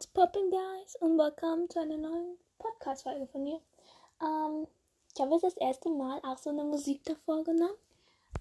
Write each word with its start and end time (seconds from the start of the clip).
What's 0.00 0.12
popping, 0.14 0.50
guys? 0.50 0.96
Und 1.00 1.18
willkommen 1.18 1.68
zu 1.68 1.78
einer 1.78 1.98
neuen 1.98 2.38
Podcast-Folge 2.58 3.26
von 3.26 3.44
mir. 3.44 3.60
Ähm, 4.22 4.66
ich 5.14 5.20
habe 5.20 5.32
jetzt 5.32 5.42
das 5.42 5.56
erste 5.58 5.90
Mal 5.90 6.18
auch 6.22 6.38
so 6.38 6.48
eine 6.48 6.64
Musik 6.64 7.04
davor 7.04 7.44
genommen. 7.44 7.76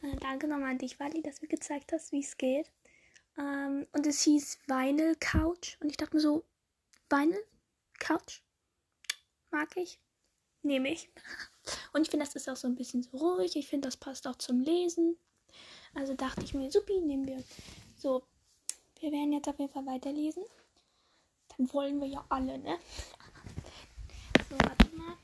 Äh, 0.02 0.16
danke 0.22 0.48
nochmal 0.48 0.72
an 0.72 0.78
dich, 0.78 0.98
Wally, 1.02 1.22
dass 1.22 1.36
du 1.36 1.42
mir 1.42 1.50
gezeigt 1.50 1.92
hast, 1.92 2.14
wie 2.14 2.22
es 2.22 2.38
geht. 2.38 2.72
Ähm, 3.38 3.86
und 3.92 4.08
es 4.08 4.22
hieß 4.22 4.60
Vinyl 4.68 5.18
Couch. 5.20 5.76
Und 5.82 5.90
ich 5.90 5.98
dachte 5.98 6.16
mir 6.16 6.22
so, 6.22 6.46
Vinyl 7.10 7.44
Couch? 8.00 8.40
Mag 9.52 9.76
ich? 9.76 10.00
Nehme 10.62 10.94
ich. 10.94 11.10
Und 11.92 12.04
ich 12.04 12.10
finde, 12.10 12.26
das 12.26 12.38
ist 12.38 12.50
auch 12.50 12.56
so 12.56 12.70
ein 12.70 12.76
bisschen 12.76 13.04
so 13.04 13.18
ruhig. 13.18 13.58
Ich 13.58 13.68
finde, 13.68 13.90
das 13.90 13.98
passt 13.98 14.26
auch 14.28 14.38
zum 14.38 14.62
Lesen. 14.62 15.18
Also 15.94 16.14
dachte 16.14 16.42
ich 16.46 16.54
mir, 16.54 16.72
supi, 16.72 17.02
nehmen 17.02 17.28
wir. 17.28 17.44
So, 17.98 18.24
wir 19.02 19.12
werden 19.12 19.34
jetzt 19.34 19.50
auf 19.50 19.60
jeden 19.60 19.74
Fall 19.74 19.86
weiterlesen. 19.86 20.46
Wollen 21.60 22.00
wir 22.00 22.08
ja 22.08 22.26
alle, 22.30 22.58
ne? 22.58 22.78
So, 24.50 24.56
warte 24.58 24.96
mal. 24.96 25.18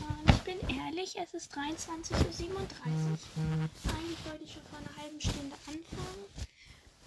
Ähm, 0.00 0.24
ich 0.28 0.38
bin 0.42 0.60
ehrlich, 0.76 1.18
es 1.18 1.34
ist 1.34 1.52
23.37 1.52 2.48
Uhr. 2.54 2.60
Eigentlich 3.92 4.24
wollte 4.24 4.44
ich 4.44 4.52
schon 4.52 4.62
vor 4.62 4.78
einer 4.78 4.96
halben 5.02 5.20
Stunde 5.20 5.56
anfangen. 5.66 6.24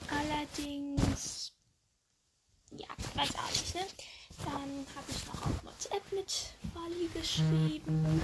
Allerdings, 0.10 1.54
ja, 2.72 2.88
weiß 3.16 3.36
auch 3.36 3.50
nicht, 3.52 3.76
ne? 3.76 3.82
Dann 4.44 4.86
habe 4.96 5.10
ich 5.10 5.26
noch 5.28 5.46
auf 5.46 5.64
WhatsApp 5.64 6.12
mit 6.12 6.54
Wally 6.74 7.08
geschrieben. 7.14 8.22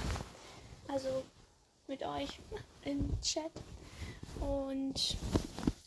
Also 0.88 1.24
mit 1.86 2.02
euch 2.02 2.38
im 2.84 3.18
Chat. 3.22 3.52
Und 4.40 5.16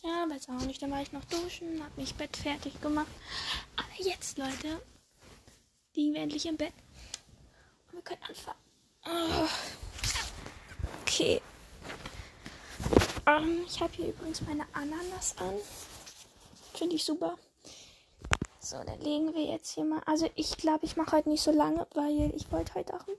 ja, 0.04 0.30
weiß 0.30 0.50
auch 0.50 0.66
nicht. 0.66 0.82
Dann 0.82 0.91
war 0.91 1.02
ich 1.02 1.12
noch 1.12 1.26
duschen, 1.26 1.84
hab 1.84 1.95
mich 1.98 2.16
Bett 2.16 2.36
fertig 2.36 2.80
gemacht. 2.81 3.12
Aber 3.75 4.06
jetzt, 4.06 4.38
Leute, 4.38 4.81
liegen 5.95 6.14
wir 6.14 6.22
endlich 6.22 6.45
im 6.45 6.58
Bett. 6.58 6.73
Und 7.88 7.98
wir 7.98 8.02
können 8.02 8.23
anfangen. 8.23 8.59
Oh. 9.06 9.48
Okay. 11.02 11.42
Um, 13.25 13.44
ähm, 13.44 13.64
ich 13.67 13.80
habe 13.80 13.94
hier 13.94 14.08
übrigens 14.08 14.42
meine 14.42 14.66
Ananas 14.73 15.38
an. 15.38 15.56
Finde 16.73 16.95
ich 16.95 17.03
super. 17.03 17.38
So, 18.59 18.78
dann 18.84 19.00
legen 19.02 19.34
wir 19.34 19.44
jetzt 19.44 19.72
hier 19.72 19.84
mal. 19.84 20.02
Also 20.06 20.30
ich 20.36 20.58
glaube, 20.58 20.86
ich 20.86 20.95
mache 20.95 21.18
heute 21.18 21.30
nicht 21.30 21.44
so 21.44 21.52
lange, 21.52 21.86
weil 21.94 22.34
ich 22.36 22.52
wollte 22.52 22.73
heute 22.75 22.94
auch 22.94 23.08
ein 23.08 23.18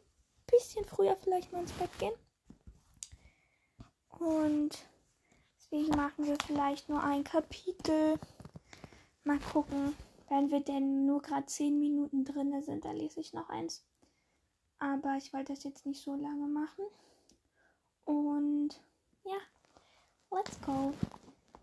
bisschen 0.50 0.84
früher 0.84 1.16
vielleicht 1.16 1.52
mal 1.52 1.60
ins 1.60 1.72
Bett 1.72 1.90
gehen. 1.98 2.14
Und 4.18 4.78
Deswegen 5.72 5.96
machen 5.96 6.26
wir 6.26 6.36
vielleicht 6.46 6.90
nur 6.90 7.02
ein 7.02 7.24
Kapitel. 7.24 8.18
Mal 9.24 9.38
gucken. 9.38 9.96
Wenn 10.28 10.50
wir 10.50 10.60
denn 10.60 11.06
nur 11.06 11.22
gerade 11.22 11.46
10 11.46 11.78
Minuten 11.78 12.26
drin 12.26 12.60
sind, 12.60 12.84
dann 12.84 12.96
lese 12.96 13.20
ich 13.20 13.32
noch 13.32 13.48
eins. 13.48 13.82
Aber 14.78 15.16
ich 15.16 15.32
wollte 15.32 15.54
das 15.54 15.64
jetzt 15.64 15.86
nicht 15.86 16.02
so 16.02 16.14
lange 16.14 16.46
machen. 16.46 16.84
Und 18.04 18.82
ja, 19.24 19.38
let's 20.30 20.60
go. 20.60 20.92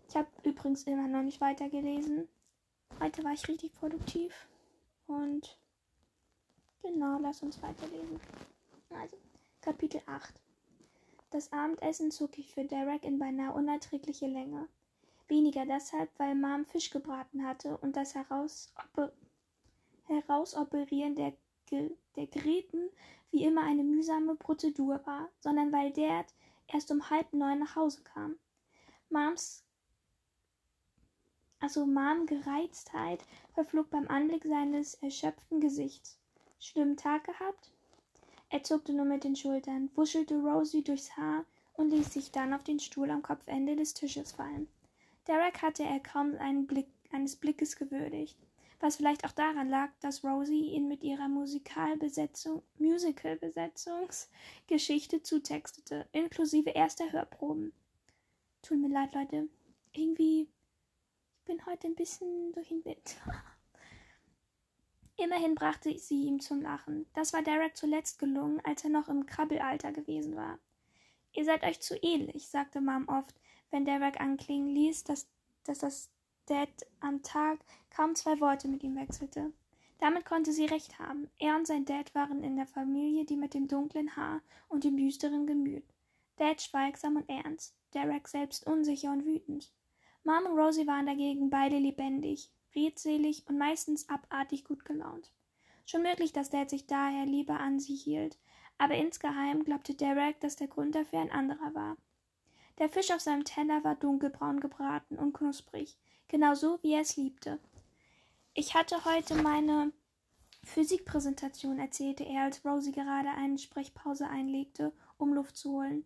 Ich 0.08 0.16
habe 0.16 0.28
übrigens 0.42 0.82
immer 0.84 1.06
noch 1.06 1.22
nicht 1.22 1.40
weitergelesen. 1.40 2.26
Heute 2.98 3.22
war 3.22 3.32
ich 3.32 3.46
richtig 3.46 3.72
produktiv. 3.74 4.32
Und 5.06 5.56
genau, 6.82 7.20
lass 7.20 7.42
uns 7.42 7.62
weiterlesen. 7.62 8.20
Also, 8.90 9.16
Kapitel 9.60 10.02
8. 10.06 10.34
Das 11.30 11.52
Abendessen 11.52 12.10
zog 12.10 12.38
ich 12.38 12.52
für 12.52 12.64
Derek 12.64 13.04
in 13.04 13.18
beinahe 13.18 13.54
unerträgliche 13.54 14.26
Länge. 14.26 14.68
Weniger 15.28 15.64
deshalb, 15.64 16.10
weil 16.18 16.34
Mom 16.34 16.66
Fisch 16.66 16.90
gebraten 16.90 17.46
hatte 17.46 17.78
und 17.78 17.96
das 17.96 18.14
Herausoper 18.14 19.12
Herausoperieren 20.06 21.14
der, 21.14 21.32
Ge 21.66 21.96
der 22.16 22.26
Geräten 22.26 22.90
wie 23.30 23.44
immer 23.44 23.62
eine 23.62 23.84
mühsame 23.84 24.34
Prozedur 24.34 25.00
war, 25.06 25.28
sondern 25.38 25.72
weil 25.72 25.92
Dad 25.92 26.26
erst 26.66 26.90
um 26.90 27.10
halb 27.10 27.32
neun 27.32 27.60
nach 27.60 27.76
Hause 27.76 28.02
kam. 28.02 28.36
Moms 29.08 29.64
also 31.60 31.84
Mom 31.84 32.24
Gereiztheit 32.24 33.22
verflog 33.52 33.90
beim 33.90 34.08
Anblick 34.08 34.44
seines 34.44 34.94
erschöpften 34.94 35.60
Gesichts. 35.60 36.18
Schlimmen 36.58 36.96
Tag 36.96 37.24
gehabt? 37.24 37.70
Er 38.52 38.64
zuckte 38.64 38.92
nur 38.92 39.04
mit 39.04 39.22
den 39.22 39.36
Schultern, 39.36 39.90
wuschelte 39.94 40.34
Rosie 40.34 40.82
durchs 40.82 41.16
Haar 41.16 41.44
und 41.74 41.90
ließ 41.90 42.12
sich 42.12 42.32
dann 42.32 42.52
auf 42.52 42.64
den 42.64 42.80
Stuhl 42.80 43.08
am 43.10 43.22
Kopfende 43.22 43.76
des 43.76 43.94
Tisches 43.94 44.32
fallen. 44.32 44.66
Derek 45.28 45.62
hatte 45.62 45.84
er 45.84 46.00
kaum 46.00 46.36
Blick, 46.66 46.88
eines 47.12 47.36
Blickes 47.36 47.76
gewürdigt, 47.76 48.36
was 48.80 48.96
vielleicht 48.96 49.24
auch 49.24 49.30
daran 49.30 49.68
lag, 49.68 49.90
dass 50.00 50.24
Rosie 50.24 50.72
ihn 50.72 50.88
mit 50.88 51.04
ihrer 51.04 51.28
Musikalbesetzung, 51.28 52.64
Musical-Besetzungsgeschichte 52.78 55.22
zutextete, 55.22 56.08
inklusive 56.10 56.70
erster 56.70 57.12
Hörproben. 57.12 57.72
Tut 58.62 58.78
mir 58.78 58.88
leid, 58.88 59.14
Leute. 59.14 59.48
Irgendwie, 59.92 60.48
ich 61.38 61.44
bin 61.44 61.64
heute 61.66 61.86
ein 61.86 61.94
bisschen 61.94 62.52
durch 62.52 62.66
den 62.68 62.84
Wind. 62.84 63.14
Immerhin 65.22 65.54
brachte 65.54 65.98
sie 65.98 66.24
ihm 66.24 66.40
zum 66.40 66.62
Lachen. 66.62 67.06
Das 67.12 67.34
war 67.34 67.42
Derek 67.42 67.76
zuletzt 67.76 68.18
gelungen, 68.18 68.58
als 68.64 68.84
er 68.84 68.90
noch 68.90 69.08
im 69.08 69.26
Krabbelalter 69.26 69.92
gewesen 69.92 70.34
war. 70.34 70.58
Ihr 71.34 71.44
seid 71.44 71.62
euch 71.62 71.80
zu 71.80 71.94
ähnlich, 72.02 72.48
sagte 72.48 72.80
Mom 72.80 73.06
oft, 73.06 73.34
wenn 73.70 73.84
Derek 73.84 74.18
anklingen 74.18 74.74
ließ, 74.74 75.04
dass, 75.04 75.28
dass 75.64 75.80
das 75.80 76.10
Dad 76.46 76.70
am 77.00 77.22
Tag 77.22 77.58
kaum 77.90 78.14
zwei 78.14 78.40
Worte 78.40 78.66
mit 78.66 78.82
ihm 78.82 78.96
wechselte. 78.96 79.52
Damit 79.98 80.24
konnte 80.24 80.52
sie 80.52 80.64
recht 80.64 80.98
haben. 80.98 81.28
Er 81.38 81.54
und 81.54 81.66
sein 81.66 81.84
Dad 81.84 82.14
waren 82.14 82.42
in 82.42 82.56
der 82.56 82.66
Familie 82.66 83.26
die 83.26 83.36
mit 83.36 83.52
dem 83.52 83.68
dunklen 83.68 84.16
Haar 84.16 84.40
und 84.68 84.84
dem 84.84 84.96
düsteren 84.96 85.46
Gemüt. 85.46 85.84
Dad 86.36 86.62
schweigsam 86.62 87.16
und 87.16 87.28
ernst, 87.28 87.76
Derek 87.92 88.26
selbst 88.26 88.66
unsicher 88.66 89.12
und 89.12 89.26
wütend. 89.26 89.70
Mom 90.24 90.46
und 90.46 90.58
Rosie 90.58 90.86
waren 90.86 91.04
dagegen 91.04 91.50
beide 91.50 91.76
lebendig, 91.76 92.50
redselig 92.74 93.44
und 93.48 93.58
meistens 93.58 94.08
abartig 94.08 94.64
gut 94.64 94.84
gelaunt. 94.84 95.32
Schon 95.86 96.02
möglich, 96.02 96.32
dass 96.32 96.50
Dad 96.50 96.70
sich 96.70 96.86
daher 96.86 97.26
lieber 97.26 97.58
an 97.58 97.80
sie 97.80 97.94
hielt, 97.94 98.38
aber 98.78 98.94
insgeheim 98.94 99.64
glaubte 99.64 99.94
Derek, 99.94 100.40
dass 100.40 100.56
der 100.56 100.68
Grund 100.68 100.94
dafür 100.94 101.20
ein 101.20 101.30
anderer 101.30 101.74
war. 101.74 101.96
Der 102.78 102.88
Fisch 102.88 103.10
auf 103.10 103.20
seinem 103.20 103.44
Teller 103.44 103.84
war 103.84 103.94
dunkelbraun 103.94 104.60
gebraten 104.60 105.18
und 105.18 105.32
knusprig, 105.32 105.98
genau 106.28 106.54
so, 106.54 106.78
wie 106.82 106.94
er 106.94 107.02
es 107.02 107.16
liebte. 107.16 107.58
Ich 108.54 108.74
hatte 108.74 109.04
heute 109.04 109.34
meine 109.34 109.92
Physikpräsentation, 110.64 111.78
erzählte 111.78 112.24
er, 112.24 112.44
als 112.44 112.64
Rosie 112.64 112.92
gerade 112.92 113.30
eine 113.30 113.58
Sprechpause 113.58 114.28
einlegte, 114.28 114.92
um 115.18 115.32
Luft 115.32 115.56
zu 115.56 115.72
holen. 115.72 116.04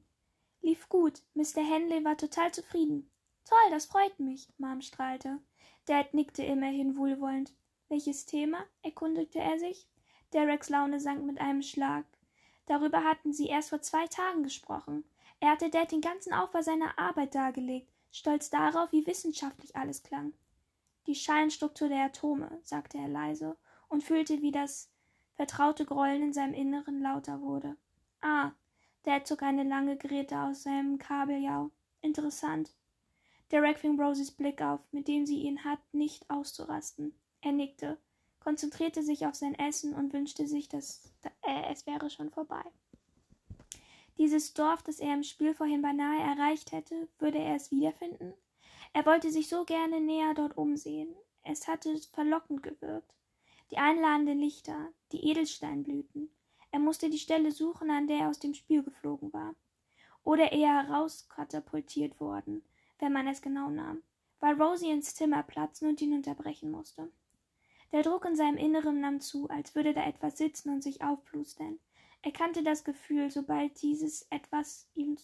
Lief 0.62 0.88
gut. 0.88 1.22
Mr. 1.34 1.62
Henley 1.62 2.04
war 2.04 2.16
total 2.16 2.52
zufrieden. 2.52 3.10
Toll, 3.44 3.70
das 3.70 3.86
freut 3.86 4.18
mich, 4.18 4.48
Mom 4.58 4.80
strahlte. 4.80 5.40
Dad 5.86 6.14
nickte 6.14 6.42
immerhin 6.42 6.96
wohlwollend. 6.96 7.52
Welches 7.88 8.26
Thema? 8.26 8.64
erkundigte 8.82 9.38
er 9.38 9.58
sich. 9.58 9.88
Dereks 10.32 10.68
Laune 10.68 11.00
sank 11.00 11.24
mit 11.24 11.40
einem 11.40 11.62
Schlag. 11.62 12.04
Darüber 12.66 13.04
hatten 13.04 13.32
sie 13.32 13.46
erst 13.46 13.70
vor 13.70 13.82
zwei 13.82 14.06
Tagen 14.06 14.42
gesprochen. 14.42 15.04
Er 15.40 15.50
hatte 15.50 15.70
Dad 15.70 15.92
den 15.92 16.00
ganzen 16.00 16.32
Aufbau 16.32 16.62
seiner 16.62 16.98
Arbeit 16.98 17.34
dargelegt, 17.34 17.92
stolz 18.10 18.50
darauf, 18.50 18.90
wie 18.92 19.06
wissenschaftlich 19.06 19.76
alles 19.76 20.02
klang. 20.02 20.32
Die 21.06 21.14
Schalenstruktur 21.14 21.88
der 21.88 22.04
Atome, 22.04 22.58
sagte 22.62 22.98
er 22.98 23.08
leise 23.08 23.56
und 23.88 24.02
fühlte, 24.02 24.40
wie 24.40 24.52
das 24.52 24.90
vertraute 25.34 25.84
Grollen 25.84 26.22
in 26.22 26.32
seinem 26.32 26.54
Inneren 26.54 27.02
lauter 27.02 27.40
wurde. 27.42 27.76
Ah, 28.22 28.52
Dad 29.02 29.26
zog 29.26 29.42
eine 29.42 29.64
lange 29.64 29.98
Geräte 29.98 30.38
aus 30.38 30.62
seinem 30.62 30.98
Kabeljau. 30.98 31.70
Interessant. 32.00 32.74
Derek 33.50 33.78
fing 33.78 34.00
Rosies 34.00 34.30
Blick 34.30 34.62
auf, 34.62 34.80
mit 34.92 35.06
dem 35.08 35.26
sie 35.26 35.42
ihn 35.42 35.64
hat, 35.64 35.80
nicht 35.92 36.28
auszurasten. 36.30 37.14
Er 37.40 37.52
nickte, 37.52 37.98
konzentrierte 38.40 39.02
sich 39.02 39.26
auf 39.26 39.34
sein 39.34 39.54
Essen 39.54 39.94
und 39.94 40.12
wünschte 40.12 40.46
sich, 40.46 40.68
dass 40.68 41.12
äh, 41.42 41.72
es 41.72 41.86
wäre 41.86 42.10
schon 42.10 42.30
vorbei. 42.30 42.62
Dieses 44.18 44.54
Dorf, 44.54 44.82
das 44.82 45.00
er 45.00 45.14
im 45.14 45.24
Spiel 45.24 45.54
vorhin 45.54 45.82
beinahe 45.82 46.20
erreicht 46.20 46.72
hätte, 46.72 47.08
würde 47.18 47.38
er 47.38 47.56
es 47.56 47.70
wiederfinden? 47.70 48.34
Er 48.92 49.04
wollte 49.06 49.30
sich 49.30 49.48
so 49.48 49.64
gerne 49.64 50.00
näher 50.00 50.34
dort 50.34 50.56
umsehen. 50.56 51.14
Es 51.42 51.66
hatte 51.66 51.96
verlockend 52.12 52.62
gewirkt. 52.62 53.12
Die 53.70 53.78
einladenden 53.78 54.38
Lichter, 54.38 54.92
die 55.10 55.28
Edelsteinblüten. 55.28 56.30
Er 56.70 56.78
musste 56.78 57.10
die 57.10 57.18
Stelle 57.18 57.50
suchen, 57.50 57.90
an 57.90 58.06
der 58.06 58.18
er 58.20 58.28
aus 58.28 58.38
dem 58.38 58.54
Spiel 58.54 58.82
geflogen 58.82 59.32
war. 59.32 59.54
Oder 60.22 60.52
eher 60.52 60.86
herauskatapultiert 60.86 62.20
worden, 62.20 62.64
wenn 63.04 63.12
man 63.12 63.28
es 63.28 63.42
genau 63.42 63.68
nahm, 63.68 64.02
weil 64.40 64.60
Rosie 64.60 64.90
ins 64.90 65.14
Zimmer 65.14 65.42
platzen 65.42 65.90
und 65.90 66.00
ihn 66.00 66.14
unterbrechen 66.14 66.70
musste. 66.70 67.12
Der 67.92 68.02
Druck 68.02 68.24
in 68.24 68.34
seinem 68.34 68.56
Inneren 68.56 69.00
nahm 69.00 69.20
zu, 69.20 69.46
als 69.50 69.74
würde 69.74 69.92
da 69.92 70.06
etwas 70.06 70.38
sitzen 70.38 70.70
und 70.70 70.82
sich 70.82 71.02
aufplustern. 71.02 71.78
Er 72.22 72.32
kannte 72.32 72.62
das 72.62 72.82
Gefühl, 72.82 73.30
sobald 73.30 73.82
dieses 73.82 74.26
etwas 74.30 74.88
ihm 74.94 75.18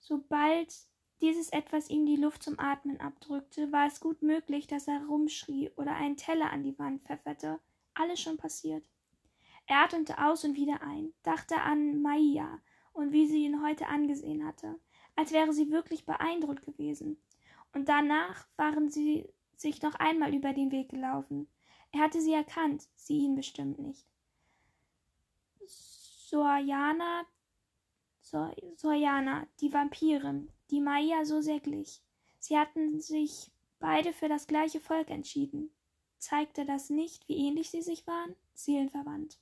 sobald 0.00 0.74
dieses 1.22 1.48
etwas 1.48 1.88
ihm 1.88 2.04
die 2.04 2.16
Luft 2.16 2.42
zum 2.42 2.58
Atmen 2.58 3.00
abdrückte, 3.00 3.72
war 3.72 3.86
es 3.86 4.00
gut 4.00 4.20
möglich, 4.20 4.66
dass 4.66 4.86
er 4.86 5.06
rumschrie 5.06 5.70
oder 5.76 5.94
einen 5.94 6.18
Teller 6.18 6.50
an 6.50 6.62
die 6.62 6.78
Wand 6.78 7.02
pfefferte. 7.02 7.58
Alles 7.94 8.20
schon 8.20 8.36
passiert. 8.36 8.84
Er 9.66 9.84
atmete 9.84 10.18
aus 10.18 10.44
und 10.44 10.56
wieder 10.56 10.82
ein, 10.82 11.12
dachte 11.22 11.60
an 11.62 12.02
Maia 12.02 12.60
und 12.92 13.12
wie 13.12 13.26
sie 13.26 13.44
ihn 13.44 13.62
heute 13.62 13.86
angesehen 13.86 14.46
hatte, 14.46 14.78
als 15.20 15.32
wäre 15.32 15.52
sie 15.52 15.70
wirklich 15.70 16.06
beeindruckt 16.06 16.64
gewesen. 16.64 17.18
Und 17.74 17.90
danach 17.90 18.48
waren 18.56 18.88
sie 18.88 19.28
sich 19.54 19.82
noch 19.82 19.94
einmal 19.96 20.34
über 20.34 20.54
den 20.54 20.72
Weg 20.72 20.88
gelaufen. 20.88 21.46
Er 21.92 22.00
hatte 22.00 22.22
sie 22.22 22.32
erkannt, 22.32 22.88
sie 22.94 23.18
ihn 23.18 23.34
bestimmt 23.34 23.78
nicht. 23.78 24.06
Soriana, 25.66 27.26
Sor 28.22 28.54
die 28.56 29.72
Vampirin, 29.72 30.48
die 30.70 30.80
Maia 30.80 31.26
so 31.26 31.42
sehr 31.42 31.60
glich. 31.60 32.00
Sie 32.38 32.56
hatten 32.56 32.98
sich 32.98 33.50
beide 33.78 34.14
für 34.14 34.28
das 34.28 34.46
gleiche 34.46 34.80
Volk 34.80 35.10
entschieden. 35.10 35.70
Zeigte 36.16 36.64
das 36.64 36.88
nicht, 36.88 37.28
wie 37.28 37.36
ähnlich 37.36 37.68
sie 37.68 37.82
sich 37.82 38.06
waren? 38.06 38.36
Seelenverwandt. 38.54 39.38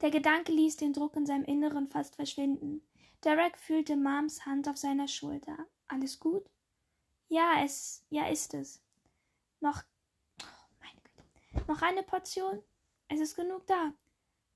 Der 0.00 0.10
Gedanke 0.10 0.50
ließ 0.50 0.78
den 0.78 0.92
Druck 0.92 1.14
in 1.14 1.26
seinem 1.26 1.44
Inneren 1.44 1.86
fast 1.86 2.16
verschwinden. 2.16 2.82
Derek 3.24 3.58
fühlte 3.58 3.96
Mams 3.96 4.46
Hand 4.46 4.68
auf 4.68 4.76
seiner 4.76 5.08
Schulter. 5.08 5.66
Alles 5.88 6.20
gut? 6.20 6.44
Ja, 7.28 7.62
es, 7.64 8.04
ja 8.10 8.28
ist 8.28 8.54
es. 8.54 8.80
Noch, 9.60 9.82
oh, 10.40 10.44
meine 10.80 11.00
Güte. 11.02 11.70
Noch 11.70 11.82
eine 11.82 12.02
Portion? 12.02 12.62
Es 13.08 13.20
ist 13.20 13.34
genug 13.34 13.66
da. 13.66 13.92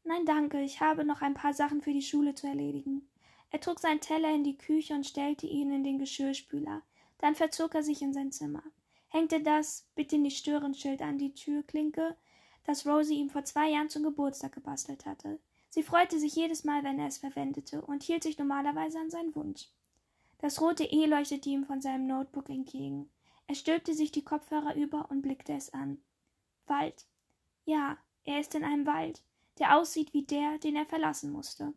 Nein, 0.04 0.24
danke, 0.24 0.60
ich 0.62 0.80
habe 0.80 1.04
noch 1.04 1.22
ein 1.22 1.34
paar 1.34 1.54
Sachen 1.54 1.80
für 1.80 1.92
die 1.92 2.02
Schule 2.02 2.34
zu 2.34 2.46
erledigen. 2.46 3.08
Er 3.50 3.60
trug 3.60 3.80
seinen 3.80 4.00
Teller 4.00 4.34
in 4.34 4.44
die 4.44 4.56
Küche 4.56 4.94
und 4.94 5.06
stellte 5.06 5.46
ihn 5.46 5.70
in 5.72 5.84
den 5.84 5.98
Geschirrspüler. 5.98 6.82
Dann 7.18 7.34
verzog 7.34 7.74
er 7.74 7.82
sich 7.82 8.00
in 8.02 8.12
sein 8.12 8.32
Zimmer, 8.32 8.62
hängte 9.08 9.42
das 9.42 9.86
Bitte 9.94 10.18
nicht 10.18 10.38
stören 10.38 10.74
Schild 10.74 11.02
an 11.02 11.18
die 11.18 11.34
Türklinke, 11.34 12.16
das 12.64 12.86
Rosie 12.86 13.18
ihm 13.18 13.30
vor 13.30 13.44
zwei 13.44 13.70
Jahren 13.70 13.90
zum 13.90 14.02
Geburtstag 14.02 14.52
gebastelt 14.52 15.04
hatte. 15.04 15.38
Sie 15.74 15.82
freute 15.82 16.18
sich 16.18 16.34
jedes 16.36 16.64
Mal, 16.64 16.84
wenn 16.84 16.98
er 16.98 17.06
es 17.06 17.16
verwendete, 17.16 17.80
und 17.80 18.02
hielt 18.02 18.22
sich 18.22 18.36
normalerweise 18.36 18.98
an 18.98 19.08
seinen 19.08 19.34
Wunsch. 19.34 19.70
Das 20.36 20.60
rote 20.60 20.84
E 20.84 21.06
leuchtete 21.06 21.48
ihm 21.48 21.64
von 21.64 21.80
seinem 21.80 22.06
Notebook 22.06 22.50
entgegen. 22.50 23.08
Er 23.46 23.54
stülpte 23.54 23.94
sich 23.94 24.12
die 24.12 24.22
Kopfhörer 24.22 24.74
über 24.76 25.10
und 25.10 25.22
blickte 25.22 25.54
es 25.54 25.72
an. 25.72 26.02
Wald. 26.66 27.06
Ja, 27.64 27.96
er 28.24 28.38
ist 28.38 28.54
in 28.54 28.64
einem 28.64 28.84
Wald, 28.84 29.22
der 29.58 29.78
aussieht 29.78 30.12
wie 30.12 30.24
der, 30.24 30.58
den 30.58 30.76
er 30.76 30.84
verlassen 30.84 31.32
musste. 31.32 31.72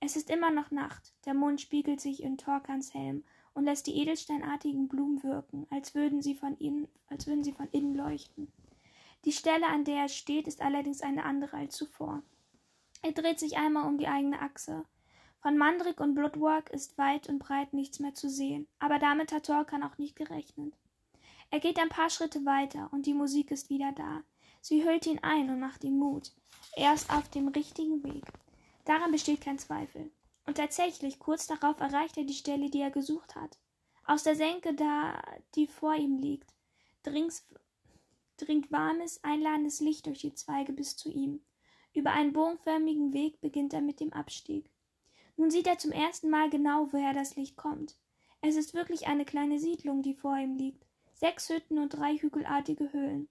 Es 0.00 0.16
ist 0.16 0.28
immer 0.28 0.50
noch 0.50 0.70
Nacht, 0.70 1.14
der 1.24 1.32
Mond 1.32 1.62
spiegelt 1.62 2.02
sich 2.02 2.22
in 2.22 2.36
Torkans 2.36 2.92
Helm 2.92 3.24
und 3.54 3.64
lässt 3.64 3.86
die 3.86 3.96
edelsteinartigen 4.02 4.86
Blumen 4.86 5.22
wirken, 5.22 5.66
als 5.70 5.94
würden 5.94 6.20
sie 6.20 6.34
von 6.34 6.58
innen, 6.58 6.88
als 7.08 7.26
würden 7.26 7.42
sie 7.42 7.52
von 7.52 7.70
innen 7.70 7.94
leuchten. 7.94 8.52
Die 9.24 9.32
Stelle, 9.32 9.66
an 9.66 9.84
der 9.84 10.02
er 10.02 10.08
steht, 10.10 10.46
ist 10.46 10.60
allerdings 10.60 11.00
eine 11.00 11.24
andere 11.24 11.56
als 11.56 11.74
zuvor. 11.74 12.22
Er 13.04 13.12
dreht 13.12 13.38
sich 13.38 13.58
einmal 13.58 13.86
um 13.86 13.98
die 13.98 14.08
eigene 14.08 14.40
Achse. 14.40 14.86
Von 15.42 15.58
Mandrik 15.58 16.00
und 16.00 16.14
Bloodwork 16.14 16.70
ist 16.70 16.96
weit 16.96 17.28
und 17.28 17.38
breit 17.38 17.74
nichts 17.74 18.00
mehr 18.00 18.14
zu 18.14 18.30
sehen, 18.30 18.66
aber 18.78 18.98
damit 18.98 19.30
hat 19.30 19.44
Torkan 19.44 19.82
auch 19.82 19.98
nicht 19.98 20.16
gerechnet. 20.16 20.72
Er 21.50 21.60
geht 21.60 21.78
ein 21.78 21.90
paar 21.90 22.08
Schritte 22.08 22.46
weiter 22.46 22.88
und 22.92 23.04
die 23.04 23.12
Musik 23.12 23.50
ist 23.50 23.68
wieder 23.68 23.92
da. 23.92 24.22
Sie 24.62 24.82
hüllt 24.82 25.06
ihn 25.06 25.18
ein 25.18 25.50
und 25.50 25.60
macht 25.60 25.84
ihm 25.84 25.98
Mut. 25.98 26.32
Er 26.76 26.94
ist 26.94 27.12
auf 27.12 27.28
dem 27.28 27.48
richtigen 27.48 28.02
Weg. 28.04 28.24
Daran 28.86 29.12
besteht 29.12 29.42
kein 29.42 29.58
Zweifel. 29.58 30.10
Und 30.46 30.56
tatsächlich, 30.56 31.18
kurz 31.18 31.46
darauf 31.46 31.80
erreicht 31.80 32.16
er 32.16 32.24
die 32.24 32.32
Stelle, 32.32 32.70
die 32.70 32.80
er 32.80 32.90
gesucht 32.90 33.36
hat. 33.36 33.58
Aus 34.06 34.22
der 34.22 34.34
Senke, 34.34 34.72
da 34.72 35.22
die 35.56 35.66
vor 35.66 35.94
ihm 35.94 36.16
liegt, 36.16 36.54
dringt 37.02 37.42
dringt 38.38 38.72
warmes, 38.72 39.22
einladendes 39.22 39.80
Licht 39.80 40.06
durch 40.06 40.20
die 40.20 40.34
Zweige 40.34 40.72
bis 40.72 40.96
zu 40.96 41.10
ihm. 41.10 41.44
Über 41.94 42.10
einen 42.10 42.32
bogenförmigen 42.32 43.12
Weg 43.12 43.40
beginnt 43.40 43.72
er 43.72 43.80
mit 43.80 44.00
dem 44.00 44.12
Abstieg. 44.12 44.68
Nun 45.36 45.50
sieht 45.50 45.68
er 45.68 45.78
zum 45.78 45.92
ersten 45.92 46.28
Mal 46.28 46.50
genau, 46.50 46.88
woher 46.90 47.12
das 47.12 47.36
Licht 47.36 47.56
kommt. 47.56 47.96
Es 48.40 48.56
ist 48.56 48.74
wirklich 48.74 49.06
eine 49.06 49.24
kleine 49.24 49.58
Siedlung, 49.58 50.02
die 50.02 50.14
vor 50.14 50.36
ihm 50.36 50.56
liegt. 50.56 50.84
Sechs 51.14 51.48
Hütten 51.48 51.78
und 51.78 51.90
drei 51.90 52.16
hügelartige 52.16 52.92
Höhlen. 52.92 53.28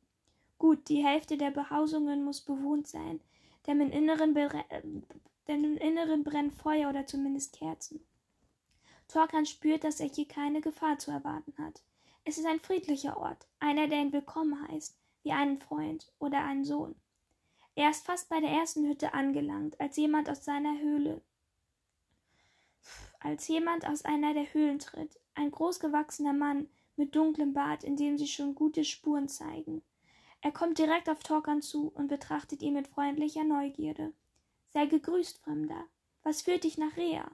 Gut, 0.57 0.88
die 0.88 1.04
Hälfte 1.04 1.38
der 1.38 1.51
Behausungen 1.51 2.24
muss 2.24 2.42
bewohnt 2.42 2.88
sein, 2.88 3.19
denn 3.68 3.81
im 3.81 3.92
Inneren, 3.92 4.33
denn 4.33 5.63
im 5.63 5.77
Inneren 5.77 6.24
brennt 6.24 6.54
Feuer 6.54 6.89
oder 6.89 7.06
zumindest 7.06 7.54
Kerzen. 7.54 8.00
Torkan 9.10 9.45
spürt, 9.45 9.83
dass 9.83 10.00
er 10.00 10.07
hier 10.07 10.27
keine 10.27 10.62
Gefahr 10.62 10.98
zu 10.98 11.12
erwarten 11.12 11.54
hat. 11.57 11.83
Es 12.24 12.38
ist 12.38 12.45
ein 12.45 12.62
friedlicher 12.62 13.18
Ort, 13.18 13.45
einer, 13.60 13.88
der 13.88 14.00
ihn 14.00 14.13
willkommen 14.13 14.68
heißt, 14.69 14.98
wie 15.24 15.33
einen 15.33 15.60
Freund 15.60 16.12
oder 16.19 16.44
einen 16.45 16.63
Sohn. 16.63 16.95
Er 17.75 17.90
ist 17.90 18.06
fast 18.06 18.30
bei 18.30 18.40
der 18.40 18.52
ersten 18.52 18.88
Hütte 18.88 19.14
angelangt, 19.14 19.80
als 19.80 19.98
jemand 19.98 20.30
aus 20.30 20.46
seiner 20.46 20.80
Höhle 20.80 21.22
als 23.24 23.48
jemand 23.48 23.88
aus 23.88 24.04
einer 24.04 24.34
der 24.34 24.54
Höhlen 24.54 24.80
tritt, 24.80 25.18
ein 25.34 25.50
großgewachsener 25.50 26.34
Mann 26.34 26.68
mit 26.98 27.16
dunklem 27.16 27.54
Bart, 27.54 27.84
in 27.84 27.96
dem 27.96 28.18
sich 28.18 28.34
schon 28.34 28.54
gute 28.54 28.84
Spuren 28.84 29.30
zeigen. 29.30 29.81
Er 30.42 30.52
kommt 30.52 30.78
direkt 30.78 31.10
auf 31.10 31.24
Torkan 31.24 31.62
zu 31.62 31.88
und 31.96 32.10
betrachtet 32.10 32.62
ihn 32.62 32.74
mit 32.74 32.90
freundlicher 32.90 33.46
Neugierde. 33.46 34.12
Sei 34.72 34.88
gegrüßt, 34.88 35.38
Fremder. 35.38 35.86
Was 36.24 36.42
führt 36.42 36.66
dich 36.66 36.78
nach 36.78 36.98
Rea? 36.98 37.31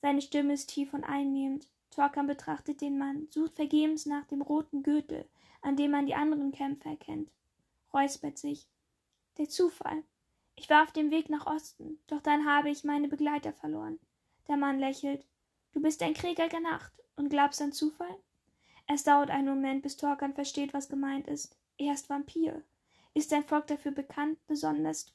Seine 0.00 0.22
Stimme 0.22 0.52
ist 0.52 0.70
tief 0.70 0.94
und 0.94 1.02
einnehmend. 1.02 1.66
Torkan 1.90 2.28
betrachtet 2.28 2.80
den 2.80 2.96
Mann, 2.96 3.26
sucht 3.30 3.56
vergebens 3.56 4.06
nach 4.06 4.24
dem 4.26 4.40
roten 4.40 4.84
Gürtel, 4.84 5.28
an 5.62 5.74
dem 5.74 5.90
man 5.90 6.06
die 6.06 6.14
anderen 6.14 6.52
Kämpfer 6.52 6.90
erkennt. 6.90 7.28
Räuspert 7.92 8.38
sich. 8.38 8.68
Der 9.38 9.48
Zufall. 9.48 10.02
Ich 10.56 10.68
war 10.68 10.82
auf 10.82 10.92
dem 10.92 11.10
Weg 11.10 11.30
nach 11.30 11.46
Osten, 11.46 11.98
doch 12.08 12.20
dann 12.20 12.44
habe 12.44 12.70
ich 12.70 12.84
meine 12.84 13.08
Begleiter 13.08 13.52
verloren. 13.52 13.98
Der 14.48 14.56
Mann 14.56 14.78
lächelt. 14.78 15.24
Du 15.72 15.80
bist 15.80 16.02
ein 16.02 16.14
Krieger 16.14 16.48
der 16.48 16.60
Nacht 16.60 16.92
und 17.16 17.30
glaubst 17.30 17.62
an 17.62 17.72
Zufall? 17.72 18.16
Es 18.86 19.04
dauert 19.04 19.30
einen 19.30 19.48
Moment, 19.48 19.82
bis 19.82 19.96
Torkan 19.96 20.34
versteht, 20.34 20.74
was 20.74 20.88
gemeint 20.88 21.28
ist. 21.28 21.56
Er 21.76 21.94
ist 21.94 22.10
Vampir. 22.10 22.62
Ist 23.14 23.30
sein 23.30 23.44
Volk 23.44 23.66
dafür 23.68 23.92
bekannt, 23.92 24.38
besonders 24.46 25.12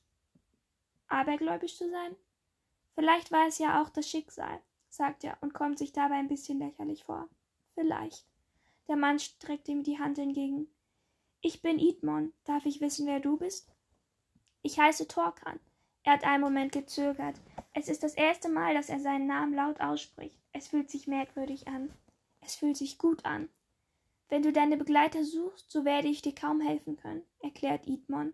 abergläubisch 1.08 1.78
zu 1.78 1.90
sein? 1.90 2.16
Vielleicht 2.96 3.32
war 3.32 3.48
es 3.48 3.58
ja 3.58 3.82
auch 3.82 3.90
das 3.90 4.10
Schicksal 4.10 4.62
sagt 4.94 5.24
er 5.24 5.38
und 5.42 5.54
kommt 5.54 5.80
sich 5.80 5.92
dabei 5.92 6.16
ein 6.16 6.28
bisschen 6.28 6.60
lächerlich 6.60 7.04
vor. 7.04 7.28
Vielleicht. 7.74 8.26
Der 8.88 8.96
Mann 8.96 9.20
streckt 9.20 9.68
ihm 9.68 9.84
die 9.84 9.98
Hand 9.98 10.20
entgegen. 10.20 10.68
Ich 11.42 11.62
bin 11.62 11.80
Idmon. 11.80 12.32
Darf 12.44 12.66
ich 12.66 12.80
wissen, 12.80 13.08
wer 13.08 13.20
du 13.20 13.38
bist? 13.38 13.73
Ich 14.66 14.80
heiße 14.80 15.10
Torkan. 15.10 15.60
Er 16.04 16.14
hat 16.14 16.24
einen 16.24 16.42
Moment 16.42 16.72
gezögert. 16.72 17.36
Es 17.74 17.90
ist 17.90 18.02
das 18.02 18.14
erste 18.14 18.48
Mal, 18.48 18.74
dass 18.74 18.88
er 18.88 19.02
seinen 19.02 19.28
Namen 19.28 19.54
laut 19.54 19.82
ausspricht. 19.82 20.40
Es 20.54 20.70
fühlt 20.70 20.90
sich 20.90 21.06
merkwürdig 21.06 21.68
an. 21.68 21.94
Es 22.40 22.56
fühlt 22.56 22.78
sich 22.78 22.98
gut 22.98 23.26
an. 23.26 23.50
Wenn 24.30 24.42
du 24.42 24.54
deine 24.54 24.78
Begleiter 24.78 25.26
suchst, 25.26 25.70
so 25.70 25.84
werde 25.84 26.08
ich 26.08 26.22
dir 26.22 26.34
kaum 26.34 26.62
helfen 26.62 26.96
können, 26.96 27.24
erklärt 27.40 27.88
Idmon. 27.88 28.34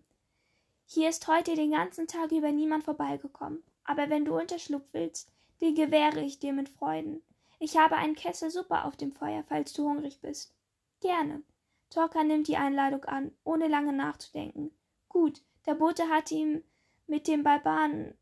Hier 0.85 1.09
ist 1.09 1.27
heute 1.27 1.55
den 1.55 1.71
ganzen 1.71 2.05
Tag 2.05 2.31
über 2.31 2.51
niemand 2.51 2.83
vorbeigekommen. 2.83 3.63
Aber 3.83 4.09
wenn 4.11 4.23
du 4.23 4.37
Unterschlupf 4.37 4.85
willst, 4.91 5.31
die 5.61 5.73
gewähre 5.73 6.21
ich 6.21 6.37
dir 6.37 6.53
mit 6.53 6.69
Freuden. 6.69 7.23
Ich 7.57 7.75
habe 7.75 7.95
einen 7.95 8.15
Kessel 8.15 8.51
Suppe 8.51 8.83
auf 8.83 8.95
dem 8.95 9.11
Feuer, 9.11 9.43
falls 9.47 9.73
du 9.73 9.89
hungrig 9.89 10.21
bist. 10.21 10.53
Gerne. 11.01 11.41
Torka 11.89 12.23
nimmt 12.23 12.47
die 12.47 12.57
Einladung 12.57 13.03
an, 13.05 13.31
ohne 13.43 13.67
lange 13.67 13.93
nachzudenken. 13.93 14.69
Gut, 15.09 15.41
der 15.69 15.75
Bote 15.75 16.09
hat 16.09 16.31
ihn 16.31 16.63
mit 17.05 17.27
dem 17.27 17.43
Barbaren 17.43 18.15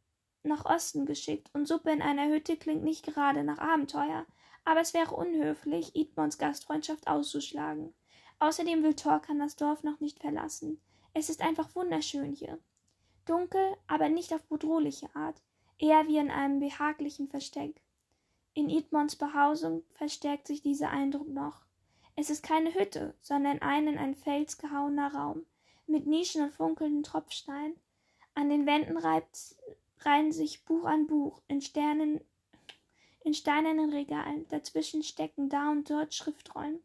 nach 0.44 0.66
Osten 0.66 1.06
geschickt, 1.06 1.50
und 1.54 1.66
Suppe 1.66 1.92
in 1.92 2.02
einer 2.02 2.28
Hütte 2.28 2.58
klingt 2.58 2.84
nicht 2.84 3.06
gerade 3.06 3.42
nach 3.46 3.60
Abenteuer, 3.60 4.26
aber 4.66 4.82
es 4.82 4.94
wäre 4.94 5.16
unhöflich, 5.16 5.96
Idmons 5.96 6.38
Gastfreundschaft 6.40 7.08
auszuschlagen. 7.08 7.94
Außerdem 8.40 8.84
will 8.84 8.96
Torkan 8.96 9.40
das 9.40 9.56
Dorf 9.56 9.84
noch 9.84 10.02
nicht 10.02 10.20
verlassen. 10.20 10.82
Es 11.14 11.30
ist 11.30 11.42
einfach 11.42 11.74
wunderschön 11.74 12.34
hier. 12.34 12.60
Dunkel, 13.24 13.78
aber 13.88 14.10
nicht 14.10 14.34
auf 14.34 14.44
bedrohliche 14.48 15.08
Art 15.16 15.42
eher 15.80 16.06
wie 16.06 16.18
in 16.18 16.30
einem 16.30 16.60
behaglichen 16.60 17.30
Versteck. 17.30 17.82
In 18.56 18.70
Idmonds 18.70 19.16
Behausung 19.16 19.86
verstärkt 19.94 20.48
sich 20.48 20.62
dieser 20.62 20.90
Eindruck 20.90 21.30
noch. 21.30 21.62
Es 22.18 22.30
ist 22.30 22.44
keine 22.44 22.74
Hütte, 22.74 23.16
sondern 23.22 23.62
ein 23.62 23.88
in 23.88 23.98
ein 23.98 24.16
Fels 24.16 24.58
gehauener 24.58 25.14
Raum, 25.14 25.46
mit 25.88 26.06
Nischen 26.06 26.44
und 26.44 26.54
funkelnden 26.54 27.04
Tropfsteinen. 27.04 27.76
An 28.36 28.50
den 28.50 28.66
Wänden 28.66 28.98
reibt, 28.98 29.56
reihen 30.02 30.32
sich 30.32 30.64
Buch 30.64 30.86
an 30.86 31.08
Buch 31.08 31.42
in 31.48 31.62
Sternen, 31.62 32.22
in 33.24 33.34
steinernen 33.34 33.92
Regalen, 33.92 34.48
dazwischen 34.50 35.04
stecken 35.04 35.50
da 35.50 35.72
und 35.72 35.90
dort 35.90 36.14
Schriftrollen. 36.14 36.82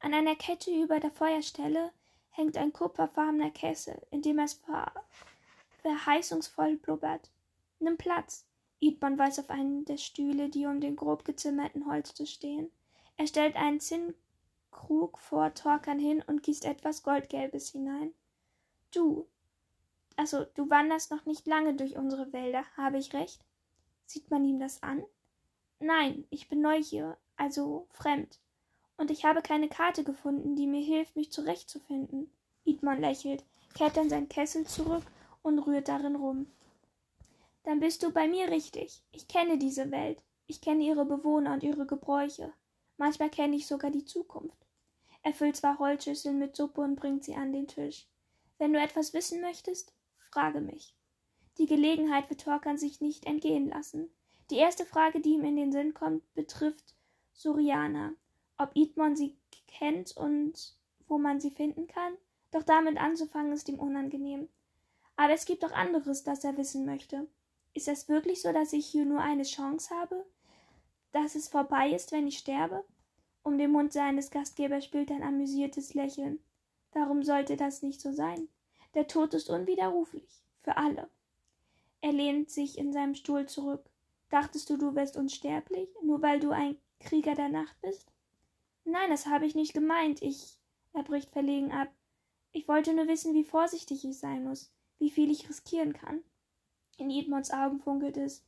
An 0.00 0.12
einer 0.12 0.36
Kette 0.36 0.70
über 0.70 1.00
der 1.00 1.10
Feuerstelle 1.10 1.92
hängt 2.30 2.56
ein 2.56 2.72
kupferfarbener 2.72 3.50
Kessel, 3.50 4.02
in 4.10 4.22
dem 4.22 4.38
es 4.38 4.60
verheißungsvoll 5.82 6.76
blubbert. 6.76 7.30
Nimm 7.78 7.96
Platz. 7.96 8.44
Idmon 8.80 9.18
weist 9.18 9.40
auf 9.40 9.48
einen 9.48 9.84
der 9.84 9.96
Stühle, 9.96 10.50
die 10.50 10.66
um 10.66 10.80
den 10.80 10.96
grob 10.96 11.24
gezimmerten 11.24 11.86
Holztisch 11.86 12.34
stehen. 12.34 12.70
Er 13.16 13.26
stellt 13.26 13.56
einen 13.56 13.80
Zinnkrug 14.74 15.18
vor 15.18 15.54
Torkan 15.54 15.98
hin 15.98 16.22
und 16.26 16.42
gießt 16.42 16.64
etwas 16.64 17.02
Goldgelbes 17.02 17.70
hinein. 17.70 18.12
Du, 18.92 19.26
also 20.16 20.44
du 20.54 20.68
wanderst 20.68 21.10
noch 21.10 21.24
nicht 21.26 21.46
lange 21.46 21.74
durch 21.74 21.96
unsere 21.96 22.32
Wälder, 22.32 22.64
habe 22.76 22.98
ich 22.98 23.14
recht? 23.14 23.40
Sieht 24.06 24.30
man 24.30 24.44
ihm 24.44 24.58
das 24.58 24.82
an? 24.82 25.04
Nein, 25.80 26.26
ich 26.30 26.48
bin 26.48 26.60
neu 26.60 26.82
hier, 26.82 27.16
also 27.36 27.86
fremd. 27.92 28.40
Und 28.96 29.10
ich 29.10 29.24
habe 29.24 29.42
keine 29.42 29.68
Karte 29.68 30.04
gefunden, 30.04 30.56
die 30.56 30.66
mir 30.66 30.82
hilft, 30.82 31.16
mich 31.16 31.32
zurechtzufinden. 31.32 32.30
Idmon 32.64 33.00
lächelt, 33.00 33.44
kehrt 33.74 33.96
dann 33.96 34.10
seinen 34.10 34.28
Kessel 34.28 34.66
zurück 34.66 35.04
und 35.42 35.58
rührt 35.60 35.88
darin 35.88 36.16
rum. 36.16 36.46
Dann 37.64 37.80
bist 37.80 38.02
du 38.02 38.12
bei 38.12 38.28
mir 38.28 38.50
richtig. 38.50 39.02
Ich 39.12 39.26
kenne 39.28 39.58
diese 39.58 39.90
Welt. 39.90 40.22
Ich 40.46 40.60
kenne 40.60 40.84
ihre 40.84 41.06
Bewohner 41.06 41.54
und 41.54 41.62
ihre 41.62 41.86
Gebräuche. 41.86 42.52
Manchmal 42.98 43.30
kenne 43.30 43.56
ich 43.56 43.66
sogar 43.66 43.90
die 43.90 44.04
Zukunft. 44.04 44.63
Er 45.24 45.32
füllt 45.32 45.56
zwei 45.56 45.78
Holzschüsseln 45.78 46.38
mit 46.38 46.54
Suppe 46.54 46.82
und 46.82 46.96
bringt 46.96 47.24
sie 47.24 47.34
an 47.34 47.50
den 47.50 47.66
Tisch. 47.66 48.06
Wenn 48.58 48.74
du 48.74 48.78
etwas 48.78 49.14
wissen 49.14 49.40
möchtest, 49.40 49.94
frage 50.30 50.60
mich. 50.60 50.94
Die 51.56 51.66
Gelegenheit 51.66 52.28
wird 52.28 52.42
Torkan 52.42 52.76
sich 52.76 53.00
nicht 53.00 53.24
entgehen 53.24 53.70
lassen. 53.70 54.10
Die 54.50 54.56
erste 54.56 54.84
Frage, 54.84 55.20
die 55.20 55.30
ihm 55.30 55.44
in 55.44 55.56
den 55.56 55.72
Sinn 55.72 55.94
kommt, 55.94 56.22
betrifft 56.34 56.94
Suriana. 57.32 58.12
Ob 58.58 58.76
Idmon 58.76 59.16
sie 59.16 59.38
kennt 59.66 60.14
und 60.14 60.76
wo 61.08 61.16
man 61.16 61.40
sie 61.40 61.50
finden 61.50 61.86
kann? 61.86 62.12
Doch 62.50 62.62
damit 62.62 62.98
anzufangen 62.98 63.52
ist 63.52 63.68
ihm 63.70 63.78
unangenehm. 63.78 64.50
Aber 65.16 65.32
es 65.32 65.46
gibt 65.46 65.64
auch 65.64 65.72
anderes, 65.72 66.22
das 66.22 66.44
er 66.44 66.58
wissen 66.58 66.84
möchte. 66.84 67.26
Ist 67.72 67.88
es 67.88 68.10
wirklich 68.10 68.42
so, 68.42 68.52
dass 68.52 68.74
ich 68.74 68.86
hier 68.86 69.06
nur 69.06 69.20
eine 69.20 69.44
Chance 69.44 69.94
habe? 69.94 70.26
Dass 71.12 71.34
es 71.34 71.48
vorbei 71.48 71.90
ist, 71.90 72.12
wenn 72.12 72.26
ich 72.26 72.38
sterbe? 72.38 72.84
Um 73.44 73.58
den 73.58 73.70
Mund 73.72 73.92
seines 73.92 74.30
Gastgebers 74.30 74.86
spielt 74.86 75.10
ein 75.10 75.22
amüsiertes 75.22 75.92
Lächeln. 75.92 76.40
Warum 76.92 77.22
sollte 77.22 77.56
das 77.56 77.82
nicht 77.82 78.00
so 78.00 78.12
sein? 78.12 78.48
Der 78.94 79.06
Tod 79.06 79.34
ist 79.34 79.50
unwiderruflich. 79.50 80.42
Für 80.62 80.78
alle. 80.78 81.10
Er 82.00 82.12
lehnt 82.12 82.50
sich 82.50 82.78
in 82.78 82.92
seinem 82.92 83.14
Stuhl 83.14 83.46
zurück. 83.46 83.84
Dachtest 84.30 84.70
du, 84.70 84.78
du 84.78 84.94
wärst 84.94 85.16
unsterblich, 85.16 85.90
nur 86.02 86.22
weil 86.22 86.40
du 86.40 86.50
ein 86.50 86.78
Krieger 87.00 87.34
der 87.34 87.50
Nacht 87.50 87.76
bist? 87.82 88.10
Nein, 88.84 89.10
das 89.10 89.26
habe 89.26 89.44
ich 89.44 89.54
nicht 89.54 89.74
gemeint. 89.74 90.22
Ich. 90.22 90.58
Er 90.94 91.02
bricht 91.02 91.30
verlegen 91.30 91.70
ab. 91.70 91.88
Ich 92.52 92.66
wollte 92.66 92.94
nur 92.94 93.08
wissen, 93.08 93.34
wie 93.34 93.44
vorsichtig 93.44 94.04
ich 94.04 94.18
sein 94.18 94.44
muss, 94.44 94.70
wie 94.98 95.10
viel 95.10 95.30
ich 95.30 95.48
riskieren 95.48 95.92
kann. 95.92 96.22
In 96.96 97.10
Edmonds 97.10 97.50
Augen 97.50 97.80
funkelt 97.80 98.16
es. 98.16 98.42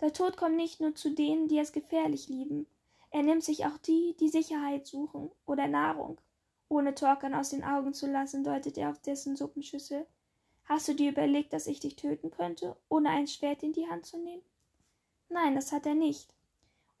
Der 0.00 0.12
Tod 0.12 0.36
kommt 0.36 0.56
nicht 0.56 0.80
nur 0.80 0.94
zu 0.94 1.10
denen, 1.10 1.48
die 1.48 1.58
es 1.58 1.72
gefährlich 1.72 2.28
lieben. 2.28 2.66
Er 3.10 3.22
nimmt 3.22 3.42
sich 3.42 3.66
auch 3.66 3.78
die, 3.78 4.16
die 4.20 4.28
Sicherheit 4.28 4.86
suchen 4.86 5.30
oder 5.46 5.66
Nahrung. 5.66 6.20
Ohne 6.68 6.94
Torkan 6.94 7.34
aus 7.34 7.50
den 7.50 7.64
Augen 7.64 7.92
zu 7.92 8.06
lassen, 8.06 8.44
deutet 8.44 8.78
er 8.78 8.90
auf 8.90 9.00
dessen 9.00 9.36
Suppenschüssel. 9.36 10.06
Hast 10.64 10.86
du 10.86 10.94
dir 10.94 11.10
überlegt, 11.10 11.52
dass 11.52 11.66
ich 11.66 11.80
dich 11.80 11.96
töten 11.96 12.30
könnte, 12.30 12.76
ohne 12.88 13.10
ein 13.10 13.26
Schwert 13.26 13.64
in 13.64 13.72
die 13.72 13.88
Hand 13.88 14.06
zu 14.06 14.18
nehmen? 14.18 14.42
Nein, 15.28 15.56
das 15.56 15.72
hat 15.72 15.86
er 15.86 15.96
nicht. 15.96 16.32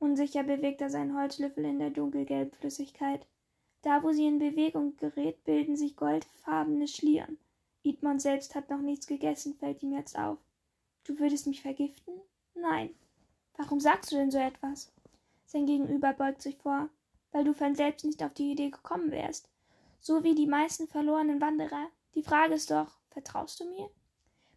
Unsicher 0.00 0.42
bewegt 0.42 0.80
er 0.80 0.90
seinen 0.90 1.16
Holzlöffel 1.16 1.64
in 1.64 1.78
der 1.78 1.90
dunkelgelben 1.90 2.52
Flüssigkeit. 2.52 3.26
Da, 3.82 4.02
wo 4.02 4.12
sie 4.12 4.26
in 4.26 4.38
Bewegung 4.38 4.96
gerät, 4.96 5.44
bilden 5.44 5.76
sich 5.76 5.94
goldfarbene 5.94 6.88
Schlieren. 6.88 7.38
Idmon 7.82 8.18
selbst 8.18 8.54
hat 8.54 8.70
noch 8.70 8.80
nichts 8.80 9.06
gegessen, 9.06 9.54
fällt 9.54 9.82
ihm 9.82 9.92
jetzt 9.92 10.18
auf. 10.18 10.38
Du 11.04 11.18
würdest 11.18 11.46
mich 11.46 11.62
vergiften? 11.62 12.14
Nein. 12.54 12.90
Warum 13.56 13.78
sagst 13.78 14.10
du 14.10 14.16
denn 14.16 14.30
so 14.30 14.38
etwas? 14.38 14.92
Sein 15.52 15.66
Gegenüber 15.66 16.12
beugt 16.12 16.42
sich 16.42 16.56
vor, 16.58 16.88
weil 17.32 17.42
du 17.42 17.54
von 17.54 17.74
selbst 17.74 18.04
nicht 18.04 18.22
auf 18.22 18.32
die 18.34 18.52
Idee 18.52 18.70
gekommen 18.70 19.10
wärst. 19.10 19.50
So 19.98 20.22
wie 20.22 20.36
die 20.36 20.46
meisten 20.46 20.86
verlorenen 20.86 21.40
Wanderer. 21.40 21.88
Die 22.14 22.22
Frage 22.22 22.54
ist 22.54 22.70
doch, 22.70 23.00
vertraust 23.10 23.58
du 23.58 23.64
mir? 23.64 23.90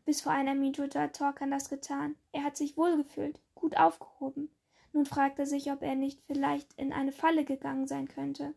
Bis 0.06 0.22
vor 0.22 0.34
einer 0.34 0.54
Minute 0.54 1.02
hat 1.02 1.16
Torkan 1.16 1.50
das 1.50 1.68
getan. 1.68 2.16
Er 2.32 2.44
hat 2.44 2.58
sich 2.58 2.78
wohlgefühlt, 2.78 3.40
gut 3.56 3.76
aufgehoben. 3.76 4.52
Nun 4.92 5.08
fragt 5.08 5.40
er 5.40 5.48
sich, 5.48 5.72
ob 5.72 5.82
er 5.82 5.96
nicht 5.96 6.22
vielleicht 6.28 6.72
in 6.74 6.94
eine 6.94 7.12
Falle 7.12 7.44
gegangen 7.44 7.88
sein 7.88 8.08
könnte. 8.08 8.54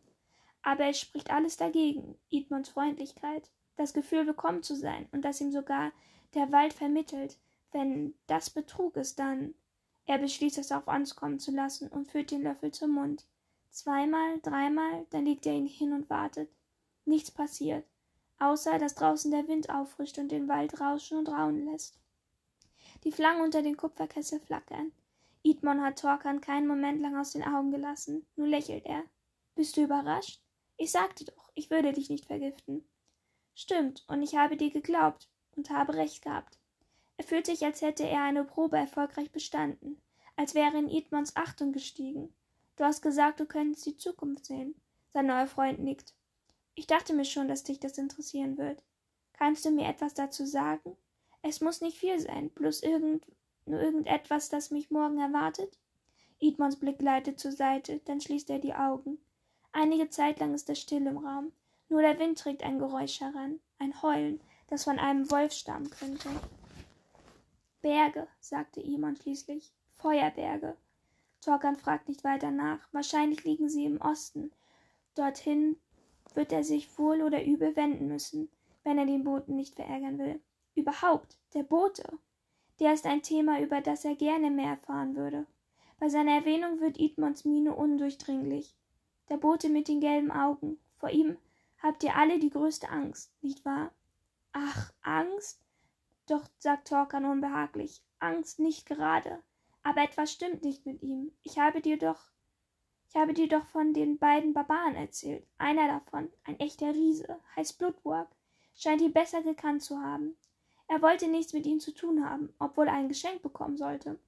Aber 0.60 0.84
es 0.84 1.00
spricht 1.00 1.30
alles 1.30 1.56
dagegen. 1.56 2.18
Idmonds 2.28 2.68
Freundlichkeit, 2.68 3.50
das 3.76 3.94
Gefühl, 3.94 4.26
willkommen 4.26 4.62
zu 4.62 4.76
sein 4.76 5.08
und 5.10 5.24
das 5.24 5.40
ihm 5.40 5.52
sogar 5.52 5.90
der 6.34 6.52
Wald 6.52 6.74
vermittelt. 6.74 7.38
Wenn 7.72 8.12
das 8.26 8.50
Betrug 8.50 8.98
ist, 8.98 9.18
dann. 9.18 9.54
Er 10.06 10.18
beschließt, 10.18 10.58
es 10.58 10.72
auf 10.72 10.88
ankommen 10.88 11.40
zu 11.40 11.50
lassen 11.50 11.88
und 11.88 12.06
führt 12.06 12.30
den 12.30 12.42
Löffel 12.42 12.70
zum 12.70 12.92
Mund. 12.92 13.26
Zweimal, 13.70 14.40
dreimal, 14.40 15.06
dann 15.10 15.26
legt 15.26 15.46
er 15.46 15.52
ihn 15.52 15.66
hin 15.66 15.92
und 15.92 16.08
wartet. 16.08 16.48
Nichts 17.04 17.30
passiert, 17.30 17.84
außer 18.38 18.78
dass 18.78 18.94
draußen 18.94 19.30
der 19.30 19.48
Wind 19.48 19.68
auffrischt 19.68 20.18
und 20.18 20.30
den 20.30 20.48
Wald 20.48 20.80
rauschen 20.80 21.18
und 21.18 21.28
raunen 21.28 21.66
lässt. 21.66 21.98
Die 23.04 23.12
Flammen 23.12 23.42
unter 23.42 23.62
den 23.62 23.76
Kupferkessel 23.76 24.40
flackern. 24.40 24.92
Idmon 25.42 25.82
hat 25.82 26.00
Torkan 26.00 26.40
keinen 26.40 26.66
Moment 26.66 27.00
lang 27.00 27.16
aus 27.16 27.32
den 27.32 27.44
Augen 27.44 27.70
gelassen, 27.70 28.26
nur 28.36 28.48
lächelt 28.48 28.86
er. 28.86 29.04
Bist 29.54 29.76
du 29.76 29.82
überrascht? 29.82 30.40
Ich 30.76 30.90
sagte 30.90 31.24
doch, 31.24 31.50
ich 31.54 31.70
würde 31.70 31.92
dich 31.92 32.10
nicht 32.10 32.26
vergiften. 32.26 32.88
Stimmt, 33.54 34.04
und 34.08 34.22
ich 34.22 34.36
habe 34.36 34.56
dir 34.56 34.70
geglaubt 34.70 35.28
und 35.56 35.70
habe 35.70 35.94
recht 35.94 36.22
gehabt. 36.22 36.58
Er 37.18 37.24
fühlt 37.24 37.46
sich, 37.46 37.64
als 37.64 37.82
hätte 37.82 38.06
er 38.06 38.22
eine 38.22 38.44
Probe 38.44 38.76
erfolgreich 38.76 39.30
bestanden, 39.30 40.00
als 40.36 40.54
wäre 40.54 40.76
in 40.76 40.88
Idmons 40.88 41.34
Achtung 41.36 41.72
gestiegen. 41.72 42.32
Du 42.76 42.84
hast 42.84 43.00
gesagt, 43.00 43.40
du 43.40 43.46
könntest 43.46 43.86
die 43.86 43.96
Zukunft 43.96 44.46
sehen. 44.46 44.74
Sein 45.12 45.26
neuer 45.26 45.46
Freund 45.46 45.78
nickt. 45.78 46.14
Ich 46.74 46.86
dachte 46.86 47.14
mir 47.14 47.24
schon, 47.24 47.48
dass 47.48 47.62
dich 47.62 47.80
das 47.80 47.96
interessieren 47.96 48.58
wird. 48.58 48.82
Kannst 49.32 49.64
du 49.64 49.70
mir 49.70 49.88
etwas 49.88 50.12
dazu 50.12 50.44
sagen? 50.44 50.96
Es 51.40 51.60
muss 51.60 51.80
nicht 51.80 51.96
viel 51.96 52.18
sein, 52.20 52.50
bloß 52.50 52.82
irgend, 52.82 53.24
nur 53.64 53.80
irgendetwas, 53.80 54.50
das 54.50 54.70
mich 54.70 54.90
morgen 54.90 55.18
erwartet. 55.18 55.78
Idmons 56.38 56.76
Blick 56.76 56.98
gleitet 56.98 57.40
zur 57.40 57.52
Seite, 57.52 58.00
dann 58.04 58.20
schließt 58.20 58.50
er 58.50 58.58
die 58.58 58.74
Augen. 58.74 59.18
Einige 59.72 60.10
Zeit 60.10 60.38
lang 60.38 60.54
ist 60.54 60.68
es 60.68 60.80
still 60.80 61.06
im 61.06 61.18
Raum. 61.18 61.52
Nur 61.88 62.02
der 62.02 62.18
Wind 62.18 62.38
trägt 62.38 62.62
ein 62.62 62.78
Geräusch 62.78 63.20
heran, 63.20 63.60
ein 63.78 64.02
Heulen, 64.02 64.40
das 64.68 64.84
von 64.84 64.98
einem 64.98 65.30
Wolf 65.30 65.52
stammen 65.52 65.88
könnte. 65.90 66.28
Berge, 67.86 68.26
sagte 68.40 68.80
Iman 68.80 69.14
schließlich. 69.14 69.72
Feuerberge. 69.94 70.76
Torkan 71.40 71.76
fragt 71.76 72.08
nicht 72.08 72.24
weiter 72.24 72.50
nach. 72.50 72.80
Wahrscheinlich 72.90 73.44
liegen 73.44 73.68
sie 73.68 73.84
im 73.84 74.00
Osten. 74.00 74.50
Dorthin 75.14 75.76
wird 76.34 76.50
er 76.50 76.64
sich 76.64 76.98
wohl 76.98 77.22
oder 77.22 77.44
übel 77.44 77.76
wenden 77.76 78.08
müssen, 78.08 78.50
wenn 78.82 78.98
er 78.98 79.06
den 79.06 79.22
Boten 79.22 79.54
nicht 79.54 79.76
verärgern 79.76 80.18
will. 80.18 80.40
Überhaupt, 80.74 81.38
der 81.54 81.62
Bote. 81.62 82.18
Der 82.80 82.92
ist 82.92 83.06
ein 83.06 83.22
Thema, 83.22 83.60
über 83.60 83.80
das 83.80 84.04
er 84.04 84.16
gerne 84.16 84.50
mehr 84.50 84.70
erfahren 84.70 85.14
würde. 85.14 85.46
Bei 86.00 86.08
seiner 86.08 86.32
Erwähnung 86.32 86.80
wird 86.80 86.98
Idmonds 86.98 87.44
Miene 87.44 87.72
undurchdringlich 87.72 88.74
der 89.28 89.36
Bote 89.36 89.68
mit 89.68 89.86
den 89.86 90.00
gelben 90.00 90.32
Augen. 90.32 90.80
Vor 90.98 91.10
ihm 91.10 91.36
habt 91.78 92.02
ihr 92.02 92.16
alle 92.16 92.40
die 92.40 92.50
größte 92.50 92.88
Angst, 92.88 93.30
nicht 93.42 93.64
wahr? 93.64 93.92
Ach, 94.50 94.92
Angst? 95.02 95.60
Doch, 96.26 96.44
sagt 96.58 96.88
Torkan 96.88 97.24
unbehaglich, 97.24 98.02
Angst 98.18 98.58
nicht 98.58 98.86
gerade. 98.86 99.42
Aber 99.82 100.02
etwas 100.02 100.32
stimmt 100.32 100.64
nicht 100.64 100.84
mit 100.84 101.02
ihm. 101.02 101.30
Ich 101.42 101.58
habe 101.58 101.80
dir 101.80 101.98
doch. 101.98 102.30
Ich 103.08 103.14
habe 103.14 103.32
dir 103.32 103.48
doch 103.48 103.64
von 103.66 103.94
den 103.94 104.18
beiden 104.18 104.52
Barbaren 104.52 104.96
erzählt. 104.96 105.46
Einer 105.58 105.86
davon, 105.86 106.28
ein 106.44 106.58
echter 106.58 106.92
Riese, 106.92 107.38
heißt 107.54 107.78
Blutburg, 107.78 108.28
scheint 108.74 109.00
ihn 109.00 109.12
besser 109.12 109.42
gekannt 109.42 109.82
zu 109.82 110.00
haben. 110.00 110.36
Er 110.88 111.02
wollte 111.02 111.28
nichts 111.28 111.52
mit 111.52 111.66
ihm 111.66 111.78
zu 111.78 111.92
tun 111.92 112.28
haben, 112.28 112.52
obwohl 112.58 112.88
er 112.88 112.94
ein 112.94 113.08
Geschenk 113.08 113.42
bekommen 113.42 113.76
sollte. 113.76 114.18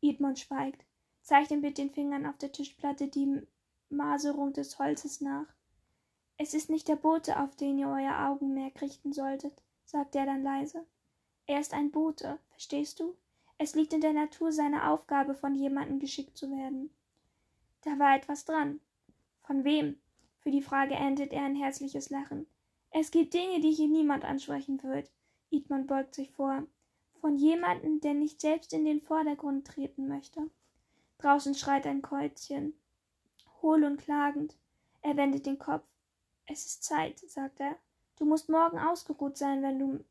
Edmund 0.00 0.38
schweigt, 0.38 0.84
zeichnet 1.22 1.60
mit 1.60 1.78
den 1.78 1.90
Fingern 1.90 2.26
auf 2.26 2.38
der 2.38 2.52
Tischplatte 2.52 3.08
die 3.08 3.42
Maserung 3.88 4.52
des 4.52 4.78
Holzes 4.78 5.20
nach. 5.20 5.46
Es 6.38 6.54
ist 6.54 6.70
nicht 6.70 6.88
der 6.88 6.96
Bote, 6.96 7.38
auf 7.38 7.54
den 7.56 7.78
ihr 7.78 7.88
euer 7.88 8.28
Augenmerk 8.28 8.80
richten 8.80 9.12
solltet, 9.12 9.62
sagte 9.84 10.18
er 10.18 10.26
dann 10.26 10.42
leise. 10.42 10.86
Er 11.46 11.60
ist 11.60 11.74
ein 11.74 11.90
Bote, 11.90 12.38
verstehst 12.50 13.00
du? 13.00 13.16
Es 13.58 13.74
liegt 13.74 13.92
in 13.92 14.00
der 14.00 14.12
Natur 14.12 14.52
seiner 14.52 14.90
Aufgabe, 14.90 15.34
von 15.34 15.54
jemandem 15.54 15.98
geschickt 15.98 16.36
zu 16.36 16.50
werden. 16.50 16.90
Da 17.82 17.98
war 17.98 18.16
etwas 18.16 18.44
dran. 18.44 18.80
Von 19.42 19.64
wem? 19.64 19.98
Für 20.40 20.50
die 20.50 20.62
Frage 20.62 20.94
endet 20.94 21.32
er 21.32 21.44
ein 21.44 21.56
herzliches 21.56 22.10
Lachen. 22.10 22.46
Es 22.90 23.10
gibt 23.10 23.34
Dinge, 23.34 23.60
die 23.60 23.72
hier 23.72 23.88
niemand 23.88 24.24
ansprechen 24.24 24.82
wird. 24.82 25.10
Idmund 25.50 25.86
beugt 25.86 26.14
sich 26.14 26.30
vor. 26.32 26.64
Von 27.20 27.36
jemandem, 27.36 28.00
der 28.00 28.14
nicht 28.14 28.40
selbst 28.40 28.72
in 28.72 28.84
den 28.84 29.00
Vordergrund 29.00 29.66
treten 29.66 30.08
möchte. 30.08 30.50
Draußen 31.18 31.54
schreit 31.54 31.86
ein 31.86 32.02
Käuzchen 32.02 32.74
hohl 33.62 33.84
und 33.84 33.98
klagend. 33.98 34.56
Er 35.00 35.16
wendet 35.16 35.46
den 35.46 35.58
Kopf. 35.58 35.84
Es 36.46 36.66
ist 36.66 36.84
Zeit, 36.84 37.18
sagt 37.20 37.60
er. 37.60 37.76
Du 38.18 38.24
musst 38.24 38.48
morgen 38.48 38.78
ausgeruht 38.78 39.38
sein, 39.38 39.62
wenn 39.62 39.78
du 39.78 40.04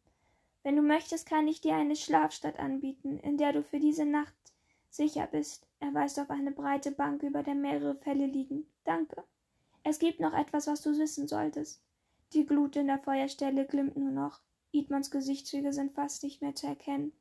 wenn 0.63 0.75
du 0.75 0.82
möchtest, 0.82 1.27
kann 1.27 1.48
ich 1.48 1.62
dir 1.62 1.75
eine 1.75 1.96
Schlafstatt 1.96 2.60
anbieten, 2.60 3.20
in 3.20 3.38
der 3.38 3.53
du 3.53 3.63
für 3.63 3.80
diese 3.80 4.06
Nacht 4.06 4.34
sicher 4.89 5.27
bist. 5.27 5.65
Er 5.80 5.94
weist 5.94 6.20
auf 6.20 6.30
eine 6.30 6.51
breite 6.51 6.91
Bank, 6.91 7.24
über 7.24 7.41
der 7.44 7.56
mehrere 7.56 7.96
Fälle 7.96 8.27
liegen. 8.27 8.68
Danke. 8.84 9.24
Es 9.84 9.98
gibt 9.98 10.20
noch 10.20 10.34
etwas, 10.34 10.68
was 10.68 10.82
du 10.82 10.98
wissen 10.98 11.27
solltest. 11.27 11.82
Die 12.34 12.46
Glut 12.46 12.75
in 12.75 12.88
der 12.88 13.00
Feuerstelle 13.00 13.65
glimmt 13.65 13.98
nur 13.98 14.12
noch. 14.12 14.39
Idmons 14.72 15.10
Gesichtszüge 15.10 15.74
sind 15.74 15.94
fast 15.94 16.24
nicht 16.24 16.41
mehr 16.41 16.56
zu 16.56 16.68
erkennen. 16.68 17.12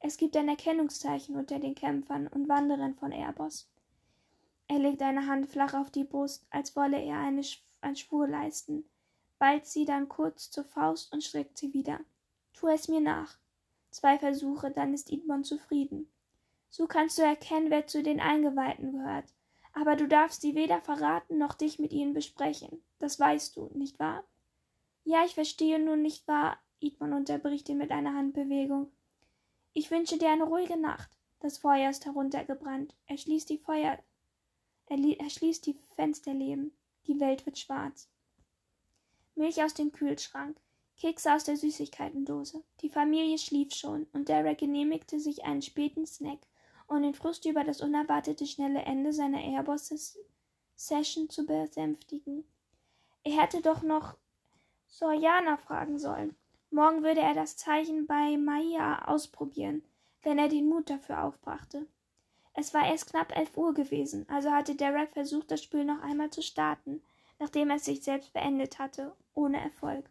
Es 0.00 0.18
gibt 0.18 0.36
ein 0.36 0.48
Erkennungszeichen 0.48 1.36
unter 1.36 1.58
den 1.58 1.74
Kämpfern 1.74 2.26
und 2.28 2.48
Wanderern 2.48 2.94
von 2.94 3.12
Erbos. 3.12 3.68
Er 4.68 4.78
legt 4.78 5.00
eine 5.02 5.26
Hand 5.26 5.48
flach 5.48 5.74
auf 5.74 5.90
die 5.90 6.04
Brust, 6.04 6.46
als 6.50 6.76
wolle 6.76 7.00
er 7.00 7.18
eine, 7.18 7.42
einen 7.80 7.96
Schwur 7.96 8.28
leisten, 8.28 8.84
ballt 9.38 9.66
sie 9.66 9.84
dann 9.84 10.08
kurz 10.08 10.50
zur 10.50 10.64
Faust 10.64 11.12
und 11.12 11.24
streckt 11.24 11.56
sie 11.56 11.72
wieder. 11.72 12.00
Tu 12.58 12.68
es 12.68 12.88
mir 12.88 13.00
nach. 13.00 13.36
Zwei 13.90 14.18
Versuche, 14.18 14.70
dann 14.70 14.94
ist 14.94 15.10
Idmon 15.10 15.44
zufrieden. 15.44 16.10
So 16.70 16.86
kannst 16.86 17.18
du 17.18 17.22
erkennen, 17.22 17.70
wer 17.70 17.86
zu 17.86 18.02
den 18.02 18.18
Eingeweihten 18.18 18.92
gehört. 18.92 19.32
Aber 19.72 19.94
du 19.94 20.08
darfst 20.08 20.40
sie 20.40 20.54
weder 20.54 20.80
verraten 20.80 21.36
noch 21.36 21.54
dich 21.54 21.78
mit 21.78 21.92
ihnen 21.92 22.14
besprechen. 22.14 22.82
Das 22.98 23.20
weißt 23.20 23.56
du, 23.56 23.70
nicht 23.74 23.98
wahr? 23.98 24.24
Ja, 25.04 25.24
ich 25.24 25.34
verstehe 25.34 25.78
nun 25.78 26.00
nicht 26.00 26.26
wahr. 26.26 26.58
Idmon 26.80 27.12
unterbricht 27.12 27.68
ihn 27.68 27.78
mit 27.78 27.90
einer 27.90 28.14
Handbewegung. 28.14 28.90
Ich 29.74 29.90
wünsche 29.90 30.18
dir 30.18 30.30
eine 30.30 30.44
ruhige 30.44 30.78
Nacht. 30.78 31.10
Das 31.40 31.58
Feuer 31.58 31.90
ist 31.90 32.06
heruntergebrannt. 32.06 32.94
Er 33.06 33.18
schließt 33.18 33.50
die 33.50 33.58
Feuer. 33.58 33.98
Er, 34.86 34.98
er 34.98 35.30
schließt 35.30 35.66
die 35.66 35.78
Fensterleben. 35.94 36.72
Die 37.06 37.20
Welt 37.20 37.44
wird 37.44 37.58
schwarz. 37.58 38.08
Milch 39.34 39.62
aus 39.62 39.74
dem 39.74 39.92
Kühlschrank, 39.92 40.56
Kekse 40.96 41.34
aus 41.34 41.44
der 41.44 41.56
Süßigkeitendose. 41.56 42.62
Die 42.80 42.88
Familie 42.88 43.36
schlief 43.36 43.74
schon, 43.74 44.06
und 44.14 44.30
Derek 44.30 44.58
genehmigte 44.58 45.20
sich 45.20 45.44
einen 45.44 45.60
späten 45.60 46.06
Snack, 46.06 46.38
um 46.86 47.02
den 47.02 47.12
Frust 47.12 47.44
über 47.44 47.64
das 47.64 47.82
unerwartete 47.82 48.46
schnelle 48.46 48.80
Ende 48.80 49.12
seiner 49.12 49.42
Airboss-Session 49.42 51.28
zu 51.28 51.44
besänftigen. 51.44 52.44
Er 53.24 53.42
hätte 53.42 53.60
doch 53.60 53.82
noch 53.82 54.16
Soriana 54.86 55.58
fragen 55.58 55.98
sollen. 55.98 56.34
Morgen 56.70 57.02
würde 57.02 57.20
er 57.20 57.34
das 57.34 57.56
Zeichen 57.56 58.06
bei 58.06 58.38
Maya 58.38 59.06
ausprobieren, 59.06 59.84
wenn 60.22 60.38
er 60.38 60.48
den 60.48 60.68
Mut 60.68 60.88
dafür 60.88 61.24
aufbrachte. 61.24 61.86
Es 62.54 62.72
war 62.72 62.86
erst 62.86 63.10
knapp 63.10 63.36
elf 63.36 63.56
Uhr 63.58 63.74
gewesen, 63.74 64.26
also 64.30 64.50
hatte 64.50 64.74
Derek 64.74 65.12
versucht, 65.12 65.50
das 65.50 65.62
Spiel 65.62 65.84
noch 65.84 66.00
einmal 66.00 66.30
zu 66.30 66.42
starten, 66.42 67.02
nachdem 67.38 67.68
er 67.68 67.76
es 67.76 67.84
sich 67.84 68.02
selbst 68.02 68.32
beendet 68.32 68.78
hatte, 68.78 69.14
ohne 69.34 69.60
Erfolg. 69.60 70.08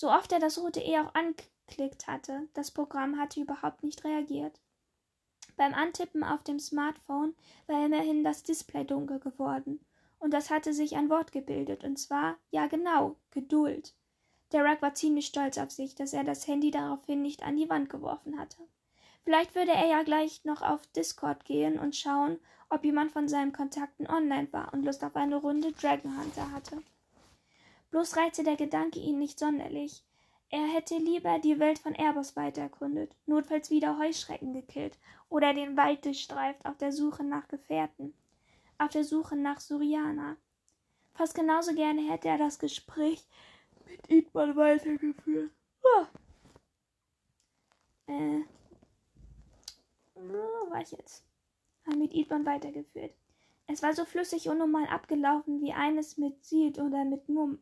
So 0.00 0.10
oft 0.10 0.32
er 0.32 0.38
das 0.38 0.56
rote 0.56 0.80
E 0.80 0.98
auch 0.98 1.12
anklickt 1.14 2.06
hatte, 2.06 2.48
das 2.54 2.70
Programm 2.70 3.18
hatte 3.18 3.38
überhaupt 3.38 3.82
nicht 3.82 4.02
reagiert. 4.02 4.58
Beim 5.58 5.74
Antippen 5.74 6.24
auf 6.24 6.42
dem 6.42 6.58
Smartphone 6.58 7.34
war 7.66 7.84
immerhin 7.84 8.24
das 8.24 8.42
Display 8.42 8.84
dunkel 8.84 9.20
geworden, 9.20 9.78
und 10.18 10.32
das 10.32 10.48
hatte 10.48 10.72
sich 10.72 10.96
ein 10.96 11.10
Wort 11.10 11.32
gebildet, 11.32 11.84
und 11.84 11.98
zwar, 11.98 12.38
ja 12.50 12.66
genau, 12.66 13.16
Geduld. 13.30 13.94
Derek 14.54 14.80
war 14.80 14.94
ziemlich 14.94 15.26
stolz 15.26 15.58
auf 15.58 15.70
sich, 15.70 15.94
dass 15.96 16.14
er 16.14 16.24
das 16.24 16.46
Handy 16.48 16.70
daraufhin 16.70 17.20
nicht 17.20 17.42
an 17.42 17.58
die 17.58 17.68
Wand 17.68 17.90
geworfen 17.90 18.38
hatte. 18.38 18.56
Vielleicht 19.22 19.54
würde 19.54 19.72
er 19.72 19.86
ja 19.86 20.02
gleich 20.02 20.46
noch 20.46 20.62
auf 20.62 20.86
Discord 20.96 21.44
gehen 21.44 21.78
und 21.78 21.94
schauen, 21.94 22.38
ob 22.70 22.86
jemand 22.86 23.12
von 23.12 23.28
seinen 23.28 23.52
Kontakten 23.52 24.06
online 24.06 24.50
war 24.50 24.72
und 24.72 24.82
Lust 24.82 25.04
auf 25.04 25.14
eine 25.14 25.36
Runde 25.36 25.72
Dragon 25.72 26.18
Hunter 26.18 26.50
hatte. 26.52 26.82
Bloß 27.90 28.16
reizte 28.16 28.44
der 28.44 28.56
Gedanke 28.56 29.00
ihn 29.00 29.18
nicht 29.18 29.38
sonderlich. 29.38 30.04
Er 30.48 30.66
hätte 30.66 30.96
lieber 30.96 31.38
die 31.38 31.58
Welt 31.60 31.78
von 31.78 31.94
Erbos 31.94 32.34
weiter 32.34 32.62
erkundet, 32.62 33.14
notfalls 33.26 33.70
wieder 33.70 33.98
Heuschrecken 33.98 34.52
gekillt 34.52 34.98
oder 35.28 35.54
den 35.54 35.76
Wald 35.76 36.04
durchstreift 36.04 36.64
auf 36.66 36.76
der 36.76 36.92
Suche 36.92 37.22
nach 37.22 37.46
Gefährten, 37.46 38.14
auf 38.78 38.90
der 38.90 39.04
Suche 39.04 39.36
nach 39.36 39.60
Suriana. 39.60 40.36
Fast 41.14 41.34
genauso 41.34 41.74
gerne 41.74 42.02
hätte 42.10 42.28
er 42.28 42.38
das 42.38 42.58
Gespräch 42.58 43.24
mit 43.86 44.10
Idman 44.10 44.56
weitergeführt. 44.56 45.52
Ah. 45.84 46.06
Äh. 48.06 48.42
Wo 50.14 50.70
war 50.70 50.82
ich 50.82 50.90
jetzt? 50.90 51.24
Mit 51.96 52.12
Idman 52.12 52.46
weitergeführt. 52.46 53.12
Es 53.66 53.82
war 53.82 53.94
so 53.94 54.04
flüssig 54.04 54.48
und 54.48 54.58
normal 54.58 54.86
abgelaufen 54.86 55.60
wie 55.60 55.72
eines 55.72 56.18
mit 56.18 56.44
Sid 56.44 56.78
oder 56.78 57.04
mit 57.04 57.28
Mumm. 57.28 57.60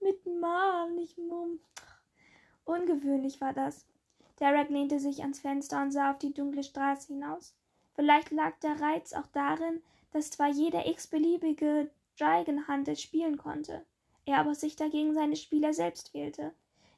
Mit 0.00 0.24
Mom, 0.26 0.94
nicht 0.94 1.18
Mumm. 1.18 1.60
Ungewöhnlich 2.64 3.40
war 3.40 3.52
das. 3.52 3.86
Derek 4.40 4.70
lehnte 4.70 5.00
sich 5.00 5.20
ans 5.22 5.40
Fenster 5.40 5.82
und 5.82 5.90
sah 5.90 6.12
auf 6.12 6.18
die 6.18 6.32
dunkle 6.32 6.62
Straße 6.62 7.08
hinaus. 7.08 7.54
Vielleicht 7.94 8.30
lag 8.30 8.58
der 8.60 8.80
Reiz 8.80 9.12
auch 9.12 9.26
darin, 9.32 9.82
dass 10.12 10.30
zwar 10.30 10.48
jeder 10.48 10.86
x-beliebige 10.86 11.90
Dragon 12.18 12.68
Hunter 12.68 12.94
spielen 12.94 13.36
konnte, 13.36 13.84
er 14.24 14.38
aber 14.38 14.54
sich 14.54 14.76
dagegen 14.76 15.14
seine 15.14 15.36
Spieler 15.36 15.72
selbst 15.72 16.14
wählte. 16.14 16.52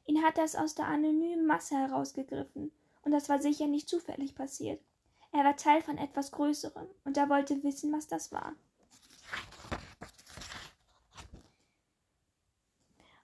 Ihn 0.05 0.23
hatte 0.23 0.41
es 0.41 0.55
aus 0.55 0.75
der 0.75 0.85
anonymen 0.85 1.45
Masse 1.45 1.75
herausgegriffen, 1.75 2.71
und 3.03 3.11
das 3.11 3.29
war 3.29 3.41
sicher 3.41 3.67
nicht 3.67 3.89
zufällig 3.89 4.35
passiert. 4.35 4.81
Er 5.31 5.43
war 5.43 5.55
Teil 5.55 5.81
von 5.81 5.97
etwas 5.97 6.31
Größerem, 6.31 6.87
und 7.05 7.17
er 7.17 7.29
wollte 7.29 7.63
wissen, 7.63 7.91
was 7.91 8.07
das 8.07 8.31
war. 8.31 8.53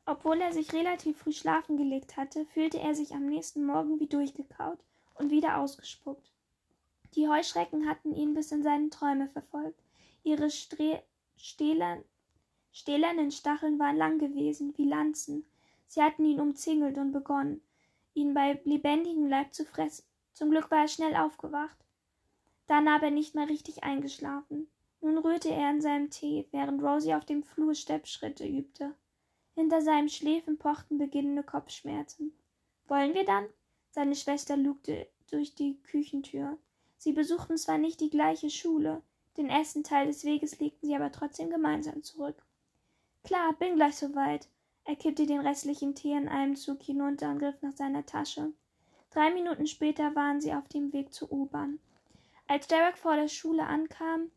Obwohl 0.10 0.40
er 0.40 0.54
sich 0.54 0.72
relativ 0.72 1.18
früh 1.18 1.34
schlafen 1.34 1.76
gelegt 1.76 2.16
hatte, 2.16 2.46
fühlte 2.46 2.80
er 2.80 2.96
sich 2.96 3.14
am 3.14 3.26
nächsten 3.26 3.66
Morgen 3.66 4.00
wie 4.00 4.08
durchgekaut 4.08 4.80
und 5.16 5.32
wieder 5.32 5.58
ausgespuckt. 5.58 6.32
Die 7.16 7.28
Heuschrecken 7.28 7.90
hatten 7.90 8.16
ihn 8.16 8.34
bis 8.34 8.54
in 8.54 8.64
seine 8.64 8.90
Träume 8.90 9.28
verfolgt. 9.28 9.84
Ihre 10.24 10.50
Stre 10.50 11.04
Stählern 11.36 12.06
stählernen 12.72 13.32
Stacheln 13.32 13.80
waren 13.80 13.98
lang 13.98 14.18
gewesen, 14.18 14.74
wie 14.78 14.86
Lanzen. 14.86 15.46
Sie 15.88 16.02
hatten 16.02 16.24
ihn 16.24 16.40
umzingelt 16.40 16.98
und 16.98 17.12
begonnen, 17.12 17.62
ihn 18.14 18.34
bei 18.34 18.62
lebendigem 18.64 19.28
Leib 19.28 19.54
zu 19.54 19.66
fressen. 19.66 20.06
Zum 20.32 20.52
Glück 20.52 20.72
war 20.72 20.84
er 20.84 20.88
schnell 20.88 21.18
aufgewacht. 21.18 21.78
Dann 22.66 22.88
aber 22.88 23.12
nicht 23.12 23.36
mehr 23.36 23.50
richtig 23.50 23.84
eingeschlafen. 23.84 24.70
Nun 25.02 25.18
rührte 25.18 25.50
er 25.50 25.70
in 25.70 25.82
seinem 25.82 26.10
Tee, 26.10 26.48
während 26.52 26.82
Rosie 26.82 27.14
auf 27.14 27.26
dem 27.26 27.44
Flur 27.44 27.76
Steppschritte 27.76 28.48
übte. 28.48 28.96
Hinter 29.58 29.82
seinem 29.82 30.08
Schläfen 30.08 30.60
pochten 30.60 31.00
beginnende 31.00 31.42
Kopfschmerzen. 31.42 32.32
Wollen 32.88 33.16
wir 33.16 33.26
dann? 33.26 33.48
Seine 33.90 34.14
Schwester 34.14 34.56
lugte 34.56 35.08
durch 35.32 35.56
die 35.56 35.82
Küchentür. 35.82 36.60
Sie 37.00 37.12
besuchten 37.12 37.58
zwar 37.58 37.80
nicht 37.80 38.00
die 38.00 38.12
gleiche 38.12 38.52
Schule, 38.52 39.02
den 39.36 39.50
ersten 39.50 39.84
Teil 39.84 40.06
des 40.06 40.24
Weges 40.26 40.60
legten 40.60 40.88
sie 40.88 40.96
aber 40.96 41.12
trotzdem 41.12 41.50
gemeinsam 41.50 42.04
zurück. 42.04 42.46
Klar, 43.24 43.54
bin 43.54 43.78
gleich 43.78 43.96
soweit. 43.96 44.48
Er 44.86 44.96
kippte 44.96 45.26
den 45.26 45.42
restlichen 45.42 45.96
Tee 45.96 46.14
in 46.14 46.28
einem 46.28 46.56
Zug 46.56 46.84
hinunter 46.84 47.32
und 47.32 47.40
griff 47.40 47.60
nach 47.64 47.74
seiner 47.74 48.06
Tasche. 48.06 48.54
Drei 49.10 49.34
Minuten 49.34 49.66
später 49.66 50.14
waren 50.14 50.40
sie 50.40 50.54
auf 50.54 50.68
dem 50.68 50.94
Weg 50.94 51.12
zur 51.12 51.32
U-Bahn. 51.32 51.80
Als 52.46 52.68
Derek 52.68 53.00
vor 53.00 53.16
der 53.16 53.28
Schule 53.28 53.66
ankam, 53.66 54.30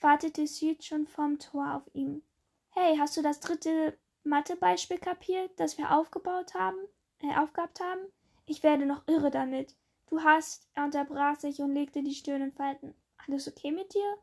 wartete 0.00 0.46
Sid 0.46 0.84
schon 0.84 1.08
vorm 1.08 1.40
Tor 1.40 1.74
auf 1.74 1.92
ihn. 1.92 2.22
Hey, 2.70 2.96
hast 2.98 3.16
du 3.16 3.22
das 3.22 3.40
dritte 3.40 3.98
Mathebeispiel 4.24 4.98
kapiert, 4.98 5.50
das 5.56 5.78
wir 5.78 5.96
aufgebaut 5.96 6.54
haben, 6.54 6.78
äh, 7.20 7.36
aufgehabt 7.36 7.80
haben? 7.80 8.00
Ich 8.46 8.62
werde 8.62 8.86
noch 8.86 9.06
irre 9.06 9.30
damit. 9.30 9.74
Du 10.06 10.22
hast, 10.22 10.68
er 10.74 10.84
unterbrach 10.84 11.38
sich 11.38 11.60
und 11.60 11.74
legte 11.74 12.02
die 12.02 12.14
Stirn 12.14 12.42
in 12.42 12.52
Falten. 12.52 12.94
Alles 13.26 13.48
okay 13.48 13.72
mit 13.72 13.94
dir? 13.94 14.18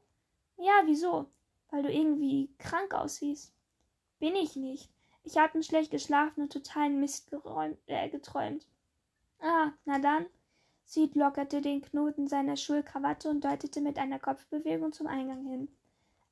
Ja, 0.58 0.82
wieso? 0.86 1.30
Weil 1.70 1.84
du 1.84 1.92
irgendwie 1.92 2.50
krank 2.58 2.94
aussiehst. 2.94 3.54
Bin 4.20 4.36
ich 4.36 4.56
nicht. 4.56 4.90
Ich 5.24 5.38
habe 5.38 5.62
schlecht 5.64 5.92
geschlafen 5.92 6.42
und 6.42 6.54
totalen 6.54 7.00
Mist 7.00 7.30
geräumt, 7.30 7.78
äh, 7.88 8.10
geträumt. 8.10 8.66
Ah, 9.40 9.72
na 9.86 10.00
dann. 10.00 10.26
Sid 10.86 11.16
lockerte 11.16 11.62
den 11.62 11.82
Knoten 11.82 12.28
seiner 12.28 12.58
Schulkrawatte 12.58 13.30
und 13.30 13.44
deutete 13.44 13.80
mit 13.80 13.98
einer 13.98 14.20
Kopfbewegung 14.20 14.92
zum 14.92 15.08
Eingang 15.08 15.46
hin. 15.46 15.68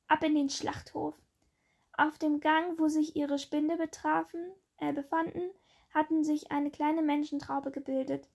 Ab 0.08 0.24
in 0.24 0.34
den 0.34 0.50
Schlachthof. 0.50 1.14
Auf 1.98 2.16
dem 2.16 2.40
Gang, 2.40 2.78
wo 2.78 2.88
sich 2.88 3.14
ihre 3.16 3.38
Spinde 3.38 3.76
betrafen, 3.76 4.40
äh, 4.78 4.94
befanden, 4.94 5.50
hatten 5.92 6.24
sich 6.24 6.50
eine 6.50 6.70
kleine 6.70 7.02
Menschentraube 7.02 7.70
gebildet. 7.70 8.28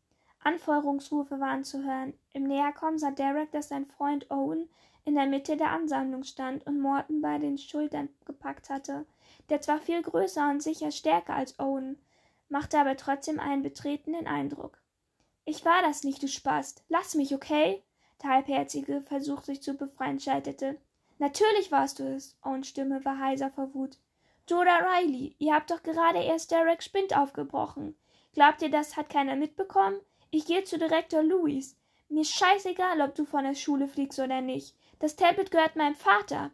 Anfeuerungsrufe 0.44 1.40
waren 1.40 1.64
zu 1.64 1.84
hören. 1.84 2.14
Im 2.34 2.44
Näherkommen 2.44 3.00
sah 3.00 3.12
Derek, 3.12 3.52
dass 3.52 3.70
sein 3.70 3.88
Freund 3.88 4.30
Owen 4.30 4.70
in 5.06 5.16
der 5.16 5.26
Mitte 5.26 5.58
der 5.58 5.72
Ansammlung 5.72 6.24
stand 6.24 6.68
und 6.68 6.80
Morton 6.80 7.22
bei 7.22 7.40
den 7.40 7.58
Schultern 7.58 8.10
gepackt 8.26 8.70
hatte 8.70 9.06
der 9.50 9.62
zwar 9.62 9.80
viel 9.80 10.02
größer 10.02 10.50
und 10.50 10.62
sicher 10.62 10.92
stärker 10.92 11.36
als 11.36 11.60
Owen, 11.60 11.98
machte 12.50 12.80
aber 12.80 12.96
trotzdem 12.98 13.40
einen 13.40 13.64
betretenen 13.64 14.28
Eindruck. 14.28 14.82
Ich 15.46 15.66
war 15.66 15.82
das 15.82 16.04
nicht, 16.04 16.24
du 16.24 16.28
Spast. 16.28 16.84
Lass 16.88 17.16
mich, 17.16 17.36
okay? 17.36 17.84
Der 18.22 18.30
halbherzige 18.30 19.02
Versuch, 19.02 19.44
sich 19.44 19.62
zu 19.62 19.74
befreien, 19.74 20.20
scheiterte. 20.20 20.78
Natürlich 21.20 21.72
warst 21.72 22.00
du 22.00 22.04
es. 22.04 22.36
Owens 22.42 22.68
Stimme 22.68 23.04
war 23.06 23.20
heiser 23.20 23.50
vor 23.52 23.74
Wut. 23.74 23.98
Oder 24.52 24.86
Riley, 24.86 25.36
ihr 25.40 25.54
habt 25.54 25.72
doch 25.72 25.82
gerade 25.84 26.22
erst 26.22 26.52
Derek 26.52 26.84
Spind 26.84 27.16
aufgebrochen. 27.16 27.96
Glaubt 28.34 28.62
ihr, 28.62 28.70
das 28.70 28.98
hat 28.98 29.10
keiner 29.10 29.36
mitbekommen? 29.36 30.00
Ich 30.32 30.46
gehe 30.46 30.64
zu 30.64 30.78
Direktor 30.78 31.24
Louis. 31.24 31.78
Mir 32.10 32.26
scheißegal, 32.26 33.02
ob 33.02 33.16
du 33.16 33.26
von 33.26 33.44
der 33.44 33.56
Schule 33.56 33.88
fliegst 33.88 34.20
oder 34.20 34.42
nicht. 34.42 34.76
Das 35.00 35.16
Tablet 35.16 35.50
gehört 35.50 35.76
meinem 35.76 35.96
Vater. 35.96 36.52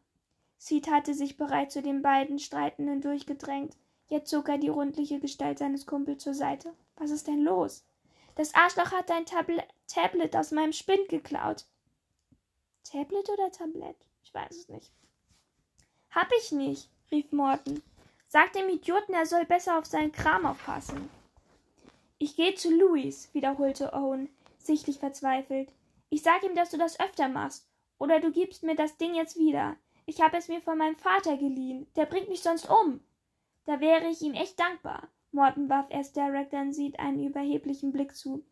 Seed 0.57 0.89
hatte 0.89 1.13
sich 1.13 1.37
bereits 1.37 1.73
zu 1.73 1.81
den 1.81 2.01
beiden 2.01 2.39
Streitenden 2.39 3.01
durchgedrängt. 3.01 3.75
Jetzt 4.07 4.29
zog 4.29 4.49
er 4.49 4.57
die 4.57 4.69
rundliche 4.69 5.19
Gestalt 5.19 5.59
seines 5.59 5.85
Kumpels 5.85 6.23
zur 6.23 6.33
Seite. 6.33 6.73
Was 6.95 7.11
ist 7.11 7.27
denn 7.27 7.41
los? 7.41 7.85
Das 8.35 8.53
Arschloch 8.53 8.91
hat 8.91 9.09
dein 9.09 9.25
Tabl 9.25 9.61
Tablet 9.87 10.35
aus 10.35 10.51
meinem 10.51 10.73
Spind 10.73 11.09
geklaut. 11.09 11.65
Tablet 12.83 13.29
oder 13.29 13.51
Tablett? 13.51 13.97
Ich 14.29 14.35
weiß 14.35 14.51
es 14.51 14.69
nicht. 14.69 14.91
Hab 16.11 16.27
ich 16.37 16.51
nicht, 16.51 16.91
rief 17.09 17.31
Morton. 17.31 17.81
Sag 18.27 18.53
dem 18.53 18.69
Idioten, 18.69 19.15
er 19.15 19.25
soll 19.25 19.43
besser 19.45 19.79
auf 19.79 19.87
seinen 19.87 20.11
Kram 20.11 20.45
aufpassen. 20.45 21.09
Ich 22.19 22.35
gehe 22.35 22.53
zu 22.53 22.69
Louis, 22.69 23.33
wiederholte 23.33 23.91
Owen, 23.91 24.29
sichtlich 24.59 24.99
verzweifelt. 24.99 25.71
Ich 26.11 26.21
sag 26.21 26.43
ihm, 26.43 26.53
dass 26.53 26.69
du 26.69 26.77
das 26.77 26.99
öfter 26.99 27.27
machst. 27.27 27.67
Oder 27.97 28.19
du 28.19 28.31
gibst 28.31 28.61
mir 28.61 28.75
das 28.75 28.97
Ding 28.97 29.15
jetzt 29.15 29.35
wieder. 29.35 29.77
Ich 30.05 30.21
habe 30.21 30.37
es 30.37 30.47
mir 30.47 30.61
von 30.61 30.77
meinem 30.77 30.95
Vater 30.95 31.35
geliehen. 31.35 31.87
Der 31.95 32.05
bringt 32.05 32.29
mich 32.29 32.43
sonst 32.43 32.69
um. 32.69 32.99
Da 33.65 33.79
wäre 33.79 34.07
ich 34.09 34.21
ihm 34.21 34.35
echt 34.35 34.59
dankbar. 34.59 35.07
Morton 35.31 35.69
warf 35.69 35.87
erst 35.89 36.15
Derek, 36.15 36.51
dann 36.51 36.71
sieht 36.71 36.99
einen 36.99 37.25
überheblichen 37.25 37.91
Blick 37.91 38.15
zu. 38.15 38.45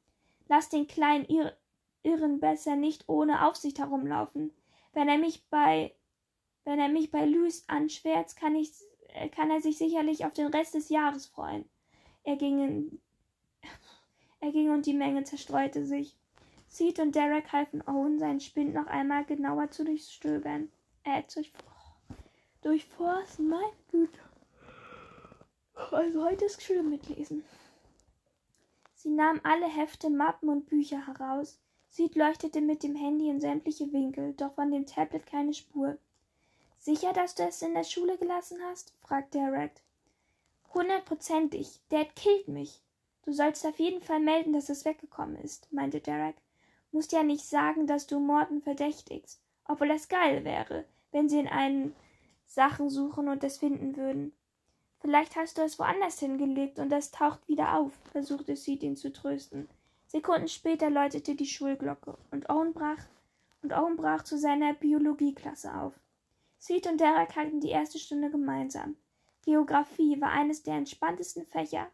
Lass 0.47 0.69
den 0.69 0.87
kleinen 0.87 1.25
Ir 1.25 1.55
Irren 2.01 2.39
besser 2.39 2.75
nicht 2.75 3.07
ohne 3.07 3.45
Aufsicht 3.45 3.77
herumlaufen. 3.77 4.51
Wenn 4.97 5.09
er 5.09 5.19
mich 5.19 5.47
bei 5.51 5.93
wenn 6.63 6.79
er 6.79 6.89
mich 6.89 7.11
bei 7.11 7.23
Louis 7.23 7.63
anschwärzt, 7.67 8.35
kann 8.35 8.55
ich 8.55 8.71
kann 9.31 9.51
er 9.51 9.61
sich 9.61 9.77
sicherlich 9.77 10.25
auf 10.25 10.33
den 10.33 10.47
Rest 10.47 10.73
des 10.73 10.89
Jahres 10.89 11.27
freuen. 11.27 11.69
Er 12.23 12.35
ging 12.35 12.63
in, 12.63 13.01
er 14.39 14.51
ging 14.51 14.71
und 14.71 14.87
die 14.87 14.95
Menge 14.95 15.23
zerstreute 15.23 15.85
sich. 15.85 16.17
Seed 16.67 16.97
und 16.97 17.13
Derek 17.13 17.53
halfen 17.53 17.87
Owen, 17.87 18.17
seinen 18.17 18.39
Spind 18.39 18.73
noch 18.73 18.87
einmal 18.87 19.23
genauer 19.23 19.69
zu 19.69 19.85
durchstöbern. 19.85 20.71
Äh, 21.03 21.27
zu 21.27 21.43
durchforsten, 22.63 23.49
mein 23.49 23.69
Güte. 23.91 24.19
Also 25.91 26.25
heute 26.25 26.45
ist 26.45 26.63
schön 26.63 26.89
mitlesen. 26.89 27.45
Sie 28.95 29.11
nahm 29.11 29.41
alle 29.43 29.67
Hefte, 29.67 30.09
Mappen 30.09 30.49
und 30.49 30.65
Bücher 30.65 31.05
heraus. 31.05 31.59
Sid 31.97 32.13
leuchtete 32.13 32.61
mit 32.61 32.83
dem 32.83 32.95
Handy 32.95 33.27
in 33.27 33.41
sämtliche 33.41 33.91
Winkel, 33.91 34.33
doch 34.33 34.53
von 34.53 34.69
dem 34.69 34.85
Tablet 34.85 35.25
keine 35.25 35.55
Spur. 35.55 35.97
Sicher, 36.77 37.11
dass 37.11 37.33
du 37.33 37.41
es 37.41 37.63
in 37.63 37.73
der 37.73 37.83
Schule 37.83 38.19
gelassen 38.19 38.59
hast? 38.65 38.93
fragte 39.01 39.39
er 39.39 39.51
Red. 39.51 39.81
Hundertprozentig. 40.75 41.79
Dad 41.89 42.15
killt 42.15 42.49
mich. 42.49 42.83
Du 43.23 43.33
sollst 43.33 43.65
auf 43.65 43.79
jeden 43.79 44.03
Fall 44.03 44.19
melden, 44.19 44.53
dass 44.53 44.69
es 44.69 44.85
weggekommen 44.85 45.37
ist, 45.37 45.73
meinte 45.73 45.99
Derek. 45.99 46.35
Musst 46.91 47.13
ja 47.13 47.23
nicht 47.23 47.45
sagen, 47.45 47.87
dass 47.87 48.05
du 48.05 48.19
Morton 48.19 48.61
verdächtigst, 48.61 49.41
obwohl 49.65 49.87
das 49.87 50.07
geil 50.07 50.45
wäre, 50.45 50.85
wenn 51.11 51.29
sie 51.29 51.39
in 51.39 51.47
einen 51.47 51.95
Sachen 52.45 52.91
suchen 52.91 53.27
und 53.27 53.43
es 53.43 53.57
finden 53.57 53.97
würden. 53.97 54.33
Vielleicht 54.99 55.35
hast 55.35 55.57
du 55.57 55.63
es 55.63 55.79
woanders 55.79 56.19
hingelegt 56.19 56.77
und 56.77 56.91
es 56.93 57.09
taucht 57.09 57.47
wieder 57.47 57.75
auf, 57.75 57.91
versuchte 58.11 58.55
Sid 58.55 58.83
ihn 58.83 58.95
zu 58.95 59.11
trösten. 59.11 59.67
Sekunden 60.07 60.47
später 60.47 60.89
läutete 60.89 61.35
die 61.35 61.45
Schulglocke 61.45 62.17
und 62.31 62.49
Owen 62.49 62.73
brach, 62.73 63.05
und 63.61 63.73
Owen 63.73 63.97
brach 63.97 64.23
zu 64.23 64.37
seiner 64.37 64.73
Biologieklasse 64.73 65.73
auf. 65.73 65.93
Sid 66.59 66.87
und 66.87 67.01
Derek 67.01 67.35
hatten 67.35 67.59
die 67.59 67.69
erste 67.69 67.99
Stunde 67.99 68.31
gemeinsam. 68.31 68.95
Geographie 69.43 70.19
war 70.21 70.31
eines 70.31 70.63
der 70.63 70.75
entspanntesten 70.75 71.45
Fächer. 71.45 71.87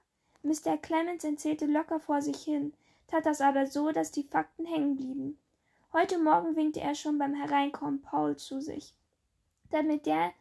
Mr. 0.44 0.78
Clemens 0.78 1.24
erzählte 1.24 1.66
locker 1.66 2.00
vor 2.00 2.22
sich 2.22 2.38
hin, 2.44 2.74
tat 3.08 3.26
das 3.26 3.42
aber 3.42 3.66
so, 3.66 3.92
dass 3.92 4.12
die 4.12 4.24
Fakten 4.24 4.66
hängen 4.66 4.96
blieben. 4.96 5.40
Heute 5.92 6.18
Morgen 6.18 6.56
winkte 6.56 6.82
er 6.82 6.96
schon 6.96 7.18
beim 7.18 7.34
Hereinkommen 7.34 8.02
Paul 8.02 8.36
zu 8.38 8.62
sich, 8.62 8.94
damit 9.72 10.06
der 10.06 10.34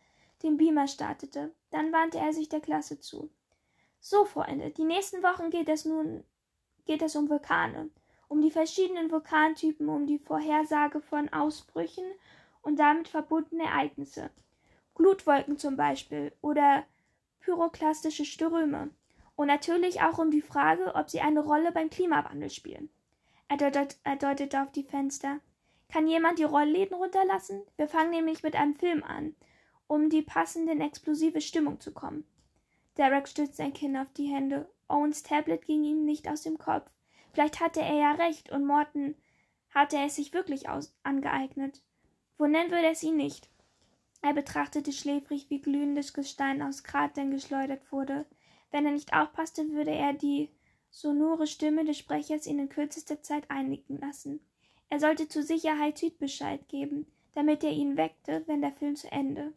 den 0.43 0.57
Beamer 0.57 0.89
startete. 0.89 1.53
Dann 1.71 1.93
wandte 1.93 2.19
er 2.19 2.33
sich 2.33 2.49
der 2.49 2.61
Klasse 2.61 3.01
zu. 3.01 3.31
So, 4.01 4.25
Freunde, 4.25 4.71
die 4.71 4.85
nächsten 4.85 5.23
Wochen 5.23 5.51
geht 5.51 5.69
es 5.69 5.85
nun 5.85 6.25
geht 6.85 7.03
es 7.03 7.17
um 7.17 7.29
Vulkane, 7.29 7.91
um 8.29 8.41
die 8.41 8.51
verschiedenen 8.51 9.11
Vulkantypen, 9.11 9.89
um 9.89 10.07
die 10.07 10.19
Vorhersage 10.19 11.01
von 11.01 11.29
Ausbrüchen 11.31 12.05
und 12.63 12.79
damit 12.79 13.09
verbundene 13.09 13.65
Ereignisse. 13.65 14.31
Glutwolken 14.95 15.59
zum 15.59 15.77
Beispiel 15.77 16.33
oder 16.41 16.85
pyroklastische 17.41 18.25
Ströme. 18.25 18.91
Und 19.35 19.47
natürlich 19.47 20.03
auch 20.03 20.19
um 20.19 20.31
die 20.31 20.43
Frage, 20.43 20.95
ob 20.95 21.09
sie 21.09 21.21
eine 21.21 21.41
Rolle 21.41 21.73
beim 21.73 21.91
Klimawandel 21.91 22.51
spielen. 22.51 22.91
Er, 23.49 23.57
deutet, 23.57 23.99
er 24.05 24.17
deutete 24.17 24.63
auf 24.63 24.71
die 24.71 24.85
Fenster. 24.85 25.41
Kann 25.89 26.07
jemand 26.07 26.39
die 26.39 26.45
Rollläden 26.45 26.97
runterlassen? 26.97 27.63
Wir 27.77 27.89
fangen 27.89 28.11
nämlich 28.11 28.43
mit 28.43 28.55
einem 28.55 28.75
Film 28.75 29.03
an 29.03 29.35
um 29.93 30.09
die 30.09 30.23
passende 30.23 30.73
explosive 30.83 31.43
Stimmung 31.43 31.79
zu 31.79 31.93
kommen. 31.93 32.25
Derek 32.97 33.29
stützte 33.29 33.57
sein 33.57 33.75
Kinn 33.75 33.95
auf 33.99 34.11
die 34.15 34.25
Hände. 34.25 34.67
Owens 34.89 35.23
Tablet 35.23 35.65
ging 35.65 35.85
ihm 35.85 36.05
nicht 36.05 36.29
aus 36.29 36.43
dem 36.43 36.59
Kopf. 36.59 36.91
Vielleicht 37.33 37.61
hatte 37.61 37.81
er 37.81 37.95
ja 37.95 38.13
recht 38.13 38.51
und 38.51 38.67
Morton 38.67 39.15
hatte 39.71 39.99
es 39.99 40.17
sich 40.17 40.33
wirklich 40.33 40.69
aus 40.69 40.95
angeeignet. 41.03 41.83
Wundern 42.39 42.71
würde 42.71 42.89
es 42.89 43.03
ihn 43.03 43.17
nicht. 43.17 43.49
Er 44.21 44.35
betrachtete 44.35 44.93
schläfrig, 44.93 45.51
wie 45.51 45.61
glühendes 45.61 46.13
Gestein 46.13 46.63
aus 46.63 46.85
Kratern 46.85 47.31
geschleudert 47.31 47.91
wurde. 47.91 48.27
Wenn 48.71 48.87
er 48.87 48.93
nicht 48.93 49.15
aufpasste, 49.15 49.71
würde 49.71 49.91
er 49.91 50.13
die 50.13 50.51
sonore 50.91 51.47
Stimme 51.47 51.85
des 51.85 51.99
Sprechers 51.99 52.47
ihn 52.47 52.59
in 52.59 52.69
kürzester 52.69 53.23
Zeit 53.23 53.51
einnicken 53.51 53.99
lassen. 53.99 54.41
Er 54.91 55.01
sollte 55.01 55.27
zur 55.27 55.43
Sicherheit 55.43 55.99
Süd 55.99 56.19
Bescheid 56.19 56.69
geben, 56.69 57.07
damit 57.35 57.65
er 57.65 57.71
ihn 57.71 57.97
weckte, 57.97 58.43
wenn 58.47 58.61
der 58.61 58.73
Film 58.73 58.95
zu 58.95 59.11
Ende 59.11 59.53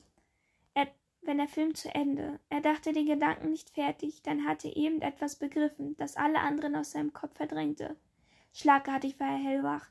wenn 1.26 1.38
der 1.38 1.48
Film 1.48 1.76
zu 1.76 1.94
Ende. 1.94 2.40
Er 2.50 2.62
dachte 2.62 2.94
den 2.94 3.06
Gedanken 3.06 3.50
nicht 3.50 3.70
fertig, 3.72 4.22
dann 4.24 4.46
hatte 4.46 4.68
eben 4.68 5.02
etwas 5.02 5.36
begriffen, 5.36 5.96
das 5.98 6.18
alle 6.18 6.40
anderen 6.40 6.76
aus 6.76 6.92
seinem 6.92 7.14
Kopf 7.14 7.36
verdrängte. 7.36 7.96
Schlagartig 8.54 9.20
war 9.20 9.30
er 9.30 9.44
hellwach. 9.44 9.88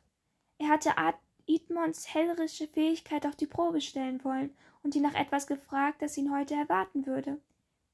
Er 0.59 0.68
hatte 0.68 0.97
Art 0.97 1.16
Edmonds 1.47 2.14
hellrische 2.14 2.66
Fähigkeit 2.66 3.27
auf 3.27 3.37
die 3.37 3.47
Probe 3.47 3.81
stellen 3.81 4.23
wollen 4.25 4.57
und 4.83 4.94
ihn 4.94 5.03
nach 5.03 5.14
etwas 5.14 5.47
gefragt, 5.47 6.01
das 6.03 6.16
ihn 6.16 6.33
heute 6.35 6.55
erwarten 6.55 7.07
würde. 7.07 7.40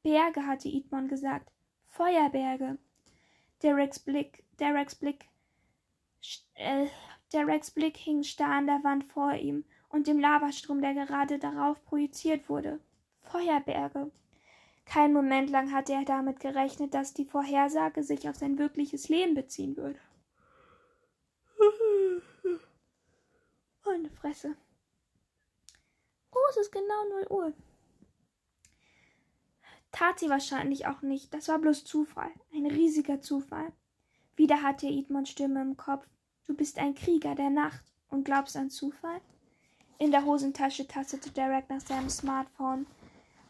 Berge, 0.03 0.47
hatte 0.47 0.69
Edmond 0.69 1.09
gesagt. 1.09 1.51
Feuerberge. 1.89 2.79
Dereks 3.63 3.99
Blick, 3.99 4.45
Dereks 4.59 4.95
Blick, 4.95 5.29
äh, 6.55 6.87
Dereks 7.33 7.71
Blick 7.71 7.97
hing 7.97 8.23
starr 8.23 8.53
an 8.53 8.67
der 8.67 8.83
Wand 8.85 9.05
vor 9.05 9.35
ihm 9.35 9.65
und 9.89 10.07
dem 10.07 10.19
Lavastrom, 10.19 10.81
der 10.81 10.95
gerade 10.95 11.39
darauf 11.39 11.85
projiziert 11.85 12.49
wurde. 12.49 12.81
Feuerberge. 13.31 14.11
Keinen 14.85 15.15
Moment 15.15 15.51
lang 15.51 15.73
hatte 15.73 15.93
er 15.93 16.05
damit 16.05 16.41
gerechnet, 16.41 16.95
dass 16.95 17.15
die 17.15 17.25
Vorhersage 17.25 18.03
sich 18.03 18.29
auf 18.29 18.37
sein 18.37 18.59
wirkliches 18.59 19.09
Leben 19.09 19.35
beziehen 19.35 19.77
würde. 19.77 20.01
Meine 23.85 24.11
Fresse. 24.11 24.57
Oh, 26.33 26.39
es 26.51 26.57
ist 26.57 26.73
genau 26.73 27.09
null 27.11 27.27
Uhr. 27.31 27.53
Tat 29.93 30.19
sie 30.19 30.31
wahrscheinlich 30.31 30.87
auch 30.87 31.03
nicht. 31.03 31.35
Das 31.35 31.49
war 31.49 31.59
bloß 31.59 31.85
Zufall. 31.85 32.31
Ein 32.55 32.67
riesiger 32.67 33.21
Zufall. 33.21 33.73
Wieder 34.37 34.63
hatte 34.63 34.87
Edmunds 34.87 35.31
Stimme 35.31 35.61
im 35.61 35.77
Kopf. 35.77 36.07
Du 36.47 36.55
bist 36.55 36.79
ein 36.79 36.95
Krieger 36.95 37.35
der 37.35 37.51
Nacht 37.51 37.85
und 38.09 38.25
glaubst 38.25 38.57
an 38.57 38.71
Zufall? 38.71 39.21
In 39.99 40.13
der 40.13 40.25
Hosentasche 40.25 40.87
tastete 40.87 41.31
Derek 41.31 41.69
nach 41.69 41.81
seinem 41.81 42.09
Smartphone. 42.09 42.87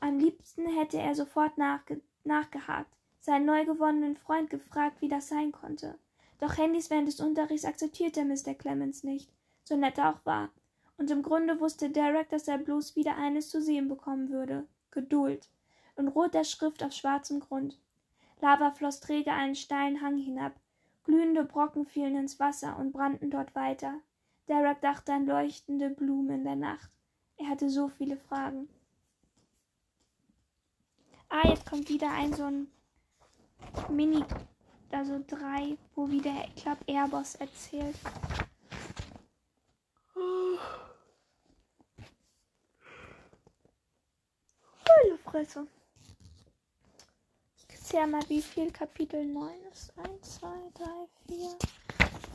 Am 0.03 0.19
liebsten 0.19 0.67
hätte 0.67 0.99
er 0.99 1.15
sofort 1.15 1.59
nachge 1.59 2.01
nachgehakt, 2.25 2.91
seinen 3.21 3.45
neu 3.45 3.67
gewonnenen 3.67 4.17
Freund 4.17 4.49
gefragt, 4.49 5.01
wie 5.01 5.09
das 5.09 5.29
sein 5.29 5.53
konnte. 5.53 5.99
Doch 6.39 6.57
Handys 6.57 6.89
während 6.89 7.07
des 7.07 7.21
Unterrichts 7.21 7.67
akzeptierte 7.67 8.25
Mr. 8.25 8.55
Clemens 8.55 9.05
nicht, 9.05 9.31
so 9.63 9.77
nett 9.77 9.99
er 9.99 10.15
auch 10.15 10.25
war. 10.25 10.49
Und 10.97 11.11
im 11.11 11.23
Grunde 11.23 11.61
wusste 11.61 11.91
Derek, 11.91 12.31
dass 12.31 12.49
er 12.49 12.59
bloß 12.59 12.97
wieder 12.97 13.17
eines 13.17 13.51
zu 13.51 13.63
sehen 13.63 13.89
bekommen 13.89 14.31
würde. 14.31 14.67
Geduld. 14.91 15.49
In 15.97 16.09
roter 16.09 16.45
Schrift 16.45 16.83
auf 16.83 16.93
schwarzem 16.93 17.41
Grund. 17.41 17.79
Lava 18.41 18.71
floss 18.71 19.01
träge 19.01 19.33
einen 19.33 19.55
steilen 19.55 20.01
Hang 20.01 20.17
hinab. 20.17 20.53
Glühende 21.05 21.45
Brocken 21.45 21.85
fielen 21.85 22.17
ins 22.17 22.41
Wasser 22.41 22.79
und 22.79 22.93
brannten 22.93 23.31
dort 23.31 23.55
weiter. 23.55 24.01
Derek 24.49 24.81
dachte 24.81 25.13
an 25.13 25.27
leuchtende 25.27 25.91
Blumen 25.91 26.31
in 26.31 26.45
der 26.45 26.57
Nacht. 26.57 26.91
Er 27.37 27.49
hatte 27.49 27.69
so 27.69 27.89
viele 27.89 28.17
Fragen. 28.17 28.69
Ah, 31.33 31.47
jetzt 31.49 31.65
kommt 31.65 31.89
wieder 31.89 32.11
ein 32.11 32.35
so 32.35 32.43
ein 32.43 32.67
Mini, 33.89 34.25
also 34.91 35.23
drei, 35.29 35.79
wo 35.95 36.11
wieder, 36.11 36.45
ich 36.49 36.63
glaube, 36.63 36.81
Airboss 36.89 37.37
erzählt. 37.37 37.97
Volle 44.85 45.19
Fresse. 45.25 45.69
Ich 47.69 47.81
zähle 47.81 48.09
mal, 48.09 48.29
wie 48.29 48.43
viel 48.43 48.73
Kapitel 48.73 49.25
9 49.25 49.55
ist. 49.73 49.97
1, 49.99 50.39
2, 50.41 50.49
3, 50.75 50.85
4, 51.29 51.59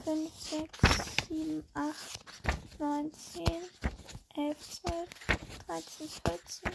5, 0.06 0.34
6, 0.80 1.28
7, 1.28 1.64
8, 1.74 2.80
9, 2.80 3.14
10, 3.14 3.46
11, 4.38 4.82
12, 4.82 5.10
13, 5.68 6.08
14, 6.08 6.72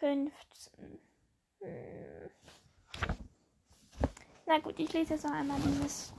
15. 0.00 1.03
Hm. 1.64 2.30
Na 4.46 4.58
gut, 4.58 4.78
ich 4.78 4.92
lese 4.92 5.14
jetzt 5.14 5.24
noch 5.24 5.32
einmal 5.32 5.58
dieses 5.60 6.12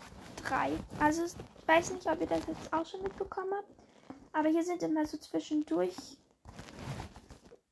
3. 0.44 0.72
Also 1.00 1.26
ich 1.26 1.34
weiß 1.68 1.92
nicht, 1.92 2.08
ob 2.08 2.20
ihr 2.22 2.28
das 2.28 2.46
jetzt 2.48 2.74
auch 2.74 2.86
schon 2.86 3.04
mitbekommen 3.04 3.54
habt. 3.54 3.70
Aber 4.34 4.50
hier 4.50 4.64
sind 4.64 4.84
immer 4.84 5.06
so 5.06 5.18
zwischendurch, 5.18 5.96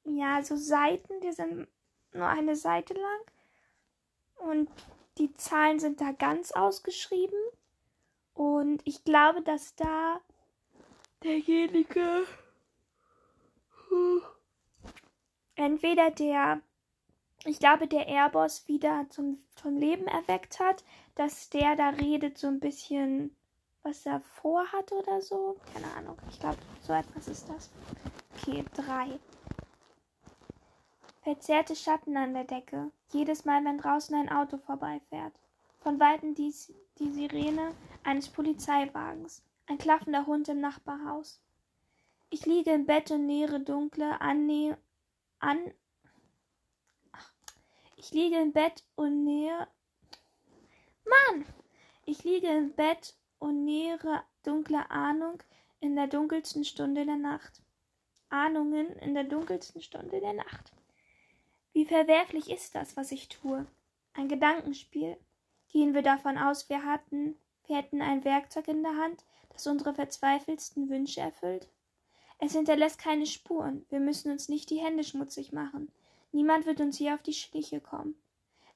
ja, 0.06 0.42
so 0.44 0.56
Seiten, 0.56 1.20
die 1.22 1.32
sind 1.32 1.68
nur 2.14 2.28
eine 2.28 2.56
Seite 2.56 2.94
lang. 2.94 4.50
Und 4.50 4.70
die 5.18 5.34
Zahlen 5.34 5.80
sind 5.80 6.00
da 6.00 6.12
ganz 6.12 6.52
ausgeschrieben. 6.52 7.40
Und 8.34 8.82
ich 8.86 9.04
glaube, 9.04 9.42
dass 9.42 9.76
da 9.76 10.20
derjenige 11.24 12.26
entweder 15.56 16.12
der, 16.12 16.62
ich 17.46 17.60
glaube, 17.60 17.88
der 17.88 18.08
Airboss 18.08 18.68
wieder 18.68 19.06
zum, 19.10 19.44
zum 19.56 19.78
Leben 19.78 20.08
erweckt 20.08 20.60
hat, 20.60 20.84
dass 21.16 21.50
der 21.50 21.76
da 21.76 21.90
redet 21.90 22.38
so 22.38 22.48
ein 22.48 22.60
bisschen, 22.60 23.36
was 23.82 24.06
er 24.06 24.22
vorhat 24.22 24.92
oder 24.92 25.22
so. 25.22 25.58
Keine 25.74 25.94
Ahnung. 25.96 26.18
Ich 26.30 26.40
glaube, 26.40 26.58
so 26.82 26.94
etwas 26.94 27.28
ist 27.28 27.50
das. 27.50 27.70
Okay, 28.38 28.64
drei. 28.74 29.20
Verzerrte 31.22 31.76
Schatten 31.76 32.18
an 32.18 32.34
der 32.34 32.44
Decke. 32.44 32.92
Jedes 33.12 33.46
Mal, 33.46 33.64
wenn 33.64 33.78
draußen 33.78 34.16
ein 34.16 34.30
Auto 34.30 34.58
vorbeifährt. 34.58 35.34
Von 35.80 36.00
weitem 36.00 36.36
die, 36.36 36.54
die 37.00 37.12
Sirene 37.12 37.74
eines 38.04 38.30
Polizeiwagens. 38.30 39.44
Ein 39.68 39.78
klaffender 39.78 40.26
Hund 40.26 40.50
im 40.50 40.60
Nachbarhaus. 40.60 41.42
Ich 42.30 42.46
liege 42.46 42.72
im 42.72 42.86
Bett 42.86 43.12
und 43.12 43.26
nähere 43.26 43.60
dunkle, 43.60 44.20
annähe, 44.20 44.78
an. 45.40 45.60
Ich 48.04 48.12
liege 48.12 48.36
im 48.36 48.52
Bett 48.52 48.84
und 48.96 49.24
nähe. 49.24 49.66
Mann! 51.06 51.46
Ich 52.06 52.26
liege 52.26 52.48
im 52.48 52.74
Bett 52.74 53.16
und 53.40 53.64
nähere 53.64 54.24
dunkle 54.44 54.92
Ahnung 54.92 55.42
in 55.80 55.96
der 55.96 56.08
dunkelsten 56.08 56.66
Stunde 56.66 57.06
der 57.06 57.16
Nacht. 57.16 57.62
Ahnungen 58.28 58.88
in 58.98 59.14
der 59.14 59.24
dunkelsten 59.24 59.82
Stunde 59.82 60.20
der 60.20 60.34
Nacht. 60.34 60.74
Wie 61.72 61.86
verwerflich 61.86 62.52
ist 62.52 62.76
das, 62.76 62.98
was 62.98 63.14
ich 63.14 63.30
tue? 63.30 63.66
Ein 64.12 64.28
Gedankenspiel. 64.28 65.16
Gehen 65.70 65.94
wir 65.94 66.02
davon 66.02 66.38
aus, 66.38 66.68
wir 66.68 66.84
hatten, 66.84 67.38
wir 67.68 67.78
hätten 67.78 68.02
ein 68.02 68.26
Werkzeug 68.26 68.68
in 68.68 68.84
der 68.84 68.98
Hand, 68.98 69.24
das 69.54 69.66
unsere 69.66 69.94
verzweifelsten 69.94 70.90
Wünsche 70.90 71.22
erfüllt? 71.22 71.70
Es 72.38 72.52
hinterlässt 72.52 73.00
keine 73.00 73.28
Spuren. 73.28 73.86
Wir 73.88 74.02
müssen 74.02 74.30
uns 74.30 74.50
nicht 74.50 74.70
die 74.72 74.82
Hände 74.82 75.06
schmutzig 75.06 75.54
machen. 75.54 75.90
Niemand 76.34 76.66
wird 76.66 76.82
uns 76.82 76.98
hier 76.98 77.14
auf 77.14 77.22
die 77.22 77.34
Schliche 77.34 77.80
kommen. 77.80 78.16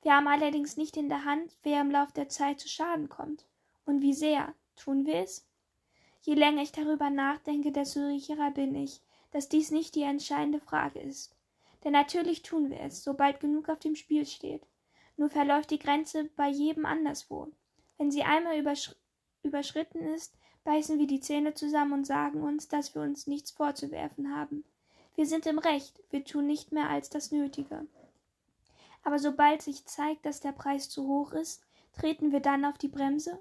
Wir 0.03 0.15
haben 0.15 0.27
allerdings 0.27 0.77
nicht 0.77 0.95
in 0.95 1.09
der 1.09 1.25
Hand, 1.25 1.57
wer 1.63 1.81
im 1.81 1.91
Lauf 1.91 2.11
der 2.11 2.29
Zeit 2.29 2.59
zu 2.59 2.69
Schaden 2.69 3.09
kommt. 3.09 3.45
Und 3.83 4.01
wie 4.01 4.13
sehr. 4.13 4.53
Tun 4.75 5.07
wir 5.07 5.15
es? 5.15 5.45
Je 6.21 6.35
länger 6.35 6.61
ich 6.61 6.71
darüber 6.71 7.09
nachdenke, 7.09 7.71
desto 7.71 7.99
sicherer 8.07 8.51
bin 8.51 8.75
ich, 8.75 9.01
dass 9.31 9.49
dies 9.49 9.71
nicht 9.71 9.95
die 9.95 10.03
entscheidende 10.03 10.59
Frage 10.59 10.99
ist. 10.99 11.35
Denn 11.83 11.93
natürlich 11.93 12.43
tun 12.43 12.69
wir 12.69 12.79
es, 12.81 13.03
sobald 13.03 13.39
genug 13.39 13.69
auf 13.69 13.79
dem 13.79 13.95
Spiel 13.95 14.25
steht. 14.27 14.61
Nur 15.15 15.29
verläuft 15.29 15.71
die 15.71 15.79
Grenze 15.79 16.25
bei 16.35 16.49
jedem 16.49 16.85
anderswo. 16.85 17.51
Wenn 17.97 18.11
sie 18.11 18.21
einmal 18.23 18.59
übersch 18.59 18.95
überschritten 19.41 20.01
ist, 20.01 20.37
beißen 20.63 20.99
wir 20.99 21.07
die 21.07 21.21
Zähne 21.21 21.55
zusammen 21.55 21.93
und 21.93 22.05
sagen 22.05 22.43
uns, 22.43 22.67
dass 22.67 22.93
wir 22.93 23.01
uns 23.01 23.25
nichts 23.25 23.49
vorzuwerfen 23.49 24.35
haben. 24.35 24.63
Wir 25.17 25.25
sind 25.25 25.47
im 25.47 25.57
Recht, 25.57 25.99
wir 26.11 26.23
tun 26.23 26.45
nicht 26.45 26.71
mehr 26.71 26.91
als 26.91 27.09
das 27.09 27.31
Nötige. 27.31 27.87
Aber 29.01 29.17
sobald 29.17 29.63
sich 29.63 29.83
zeigt, 29.83 30.27
dass 30.27 30.41
der 30.41 30.51
Preis 30.51 30.89
zu 30.89 31.07
hoch 31.07 31.31
ist, 31.31 31.63
treten 31.93 32.31
wir 32.31 32.39
dann 32.39 32.63
auf 32.65 32.77
die 32.77 32.87
Bremse? 32.87 33.39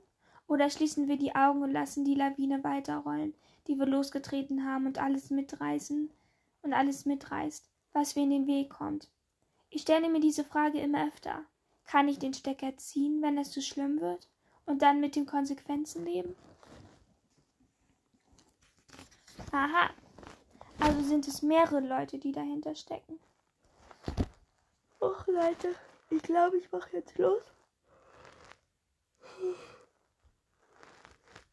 Oder 0.48 0.70
schließen 0.70 1.06
wir 1.06 1.18
die 1.18 1.34
Augen 1.34 1.62
und 1.62 1.72
lassen 1.72 2.06
die 2.06 2.14
Lawine 2.14 2.64
weiterrollen, 2.64 3.34
die 3.66 3.78
wir 3.78 3.84
losgetreten 3.84 4.64
haben 4.64 4.86
und 4.86 4.96
alles 4.96 5.28
mitreißen 5.28 6.08
und 6.62 6.72
alles 6.72 7.04
mitreißt, 7.04 7.68
was 7.92 8.16
mir 8.16 8.22
in 8.22 8.30
den 8.30 8.46
Weg 8.46 8.70
kommt. 8.70 9.10
Ich 9.68 9.82
stelle 9.82 10.08
mir 10.08 10.20
diese 10.20 10.44
Frage 10.44 10.80
immer 10.80 11.06
öfter. 11.06 11.44
Kann 11.84 12.08
ich 12.08 12.18
den 12.18 12.32
Stecker 12.32 12.74
ziehen, 12.78 13.20
wenn 13.20 13.36
es 13.36 13.50
zu 13.50 13.60
schlimm 13.60 14.00
wird? 14.00 14.30
Und 14.64 14.80
dann 14.80 14.98
mit 14.98 15.14
den 15.14 15.26
Konsequenzen 15.26 16.06
leben? 16.06 16.34
Aha. 19.52 19.90
Also 20.78 21.02
sind 21.02 21.26
es 21.26 21.42
mehrere 21.42 21.80
Leute, 21.80 22.18
die 22.18 22.32
dahinter 22.32 22.74
stecken. 22.74 23.18
Och, 25.00 25.26
Leute, 25.26 25.74
ich 26.10 26.22
glaube, 26.22 26.58
ich 26.58 26.70
mache 26.70 26.96
jetzt 26.96 27.16
los. 27.18 27.42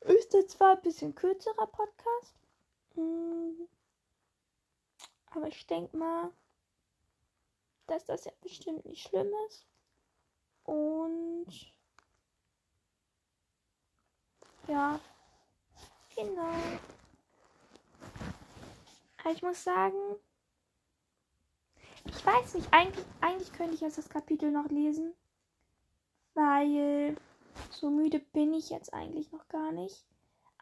Ist 0.02 0.34
jetzt 0.34 0.52
zwar 0.52 0.76
ein 0.76 0.82
bisschen 0.82 1.16
kürzerer 1.16 1.68
Podcast. 1.68 2.36
Hm. 2.96 3.68
Aber 5.32 5.48
ich 5.48 5.66
denke 5.66 5.96
mal, 5.98 6.32
dass 7.88 8.06
das 8.06 8.26
ja 8.26 8.32
bestimmt 8.42 8.86
nicht 8.86 9.08
schlimm 9.08 9.32
ist. 9.48 9.66
Und 10.64 11.74
ja, 14.68 15.00
genau. 16.16 16.54
Ich 19.32 19.42
muss 19.42 19.64
sagen, 19.64 19.98
ich 22.06 22.26
weiß 22.26 22.56
nicht, 22.56 22.68
eigentlich, 22.72 23.06
eigentlich 23.22 23.54
könnte 23.54 23.74
ich 23.74 23.82
jetzt 23.82 23.98
das 23.98 24.10
Kapitel 24.10 24.52
noch 24.52 24.70
lesen, 24.70 25.14
weil 26.34 27.16
so 27.72 27.90
müde 27.90 28.20
bin 28.20 28.54
ich 28.54 28.70
jetzt 28.70 28.94
eigentlich 28.94 29.32
noch 29.32 29.48
gar 29.48 29.72
nicht. 29.72 30.06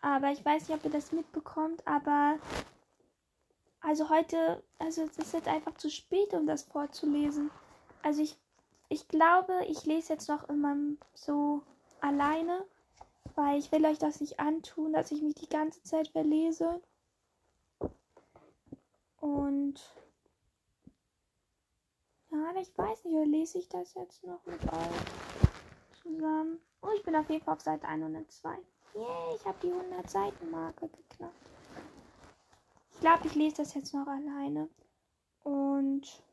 Aber 0.01 0.31
ich 0.31 0.43
weiß 0.43 0.67
nicht, 0.67 0.77
ob 0.77 0.85
ihr 0.85 0.91
das 0.91 1.11
mitbekommt, 1.11 1.85
aber 1.87 2.37
also 3.81 4.09
heute, 4.09 4.63
also 4.79 5.03
es 5.03 5.17
ist 5.17 5.33
jetzt 5.33 5.47
einfach 5.47 5.75
zu 5.75 5.89
spät, 5.89 6.33
um 6.33 6.45
das 6.45 6.63
vorzulesen. 6.63 7.49
Also 8.03 8.21
ich, 8.21 8.37
ich 8.89 9.07
glaube, 9.07 9.53
ich 9.67 9.85
lese 9.85 10.13
jetzt 10.13 10.29
noch 10.29 10.47
immer 10.49 10.75
so 11.13 11.63
alleine, 11.99 12.63
weil 13.35 13.59
ich 13.59 13.71
will 13.71 13.85
euch 13.85 13.97
das 13.97 14.21
nicht 14.21 14.39
antun, 14.39 14.93
dass 14.93 15.11
ich 15.11 15.21
mich 15.21 15.35
die 15.35 15.49
ganze 15.49 15.81
Zeit 15.83 16.09
verlese. 16.09 16.81
Und 19.21 19.79
ja, 22.31 22.53
ich 22.59 22.77
weiß 22.77 23.05
nicht, 23.05 23.15
oder 23.15 23.25
lese 23.25 23.59
ich 23.59 23.69
das 23.69 23.93
jetzt 23.93 24.23
noch 24.23 24.45
mit 24.45 24.61
euch 24.61 26.01
zusammen? 26.01 26.59
Oh, 26.81 26.89
ich 26.95 27.03
bin 27.03 27.15
auf 27.15 27.29
jeden 27.29 27.43
Fall 27.43 27.53
auf 27.53 27.61
Seite 27.61 27.87
102. 27.87 28.49
Yay, 28.95 29.35
ich 29.35 29.45
habe 29.45 29.57
die 29.63 29.71
100 29.71 30.09
Seiten 30.09 30.51
Marke 30.51 30.89
geknackt 30.89 31.51
glaube, 33.01 33.27
ich 33.27 33.35
lese 33.35 33.57
das 33.57 33.73
jetzt 33.73 33.93
noch 33.93 34.07
alleine. 34.07 34.69
Und 35.43 36.23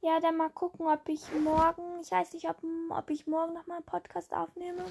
ja, 0.00 0.18
dann 0.20 0.36
mal 0.36 0.50
gucken, 0.50 0.86
ob 0.86 1.08
ich 1.08 1.22
morgen, 1.34 2.00
ich 2.00 2.10
weiß 2.10 2.32
nicht, 2.32 2.48
ob, 2.48 2.56
ob 2.90 3.10
ich 3.10 3.26
morgen 3.26 3.52
nochmal 3.52 3.76
einen 3.76 3.86
Podcast 3.86 4.34
aufnehme, 4.34 4.84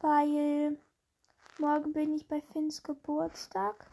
weil 0.00 0.78
morgen 1.58 1.92
bin 1.92 2.14
ich 2.14 2.28
bei 2.28 2.40
Finns 2.40 2.82
Geburtstag. 2.82 3.90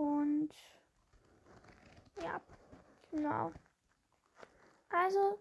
Und 0.00 0.48
ja, 2.22 2.40
genau. 3.10 3.52
Also, 4.88 5.38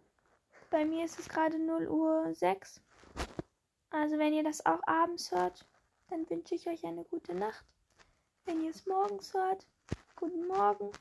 bei 0.69 0.83
mir 0.83 1.05
ist 1.05 1.17
es 1.17 1.29
gerade 1.29 1.57
0 1.57 1.87
Uhr 1.87 2.35
6. 2.35 2.81
Also, 3.89 4.17
wenn 4.17 4.33
ihr 4.33 4.43
das 4.43 4.65
auch 4.65 4.81
abends 4.85 5.31
hört, 5.31 5.65
dann 6.09 6.29
wünsche 6.29 6.55
ich 6.55 6.67
euch 6.67 6.85
eine 6.85 7.05
gute 7.05 7.33
Nacht. 7.35 7.63
Wenn 8.43 8.61
ihr 8.61 8.71
es 8.71 8.85
morgens 8.85 9.33
hört, 9.33 9.65
guten 10.17 10.45
Morgen. 10.47 10.91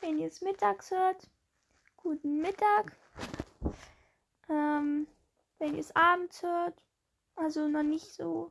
Wenn 0.00 0.18
ihr 0.18 0.26
es 0.26 0.40
mittags 0.40 0.90
hört, 0.90 1.30
guten 1.96 2.40
Mittag. 2.40 2.96
Ähm, 4.48 5.06
wenn 5.60 5.74
ihr 5.74 5.80
es 5.80 5.94
abends 5.94 6.42
hört, 6.42 6.82
also 7.36 7.68
noch 7.68 7.84
nicht 7.84 8.12
so, 8.12 8.50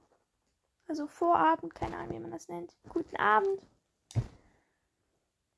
also 0.88 1.08
Vorabend, 1.08 1.76
keine 1.76 1.98
Ahnung, 1.98 2.16
wie 2.16 2.20
man 2.20 2.32
das 2.32 2.48
nennt. 2.48 2.74
Guten 2.88 3.18
Abend. 3.18 3.62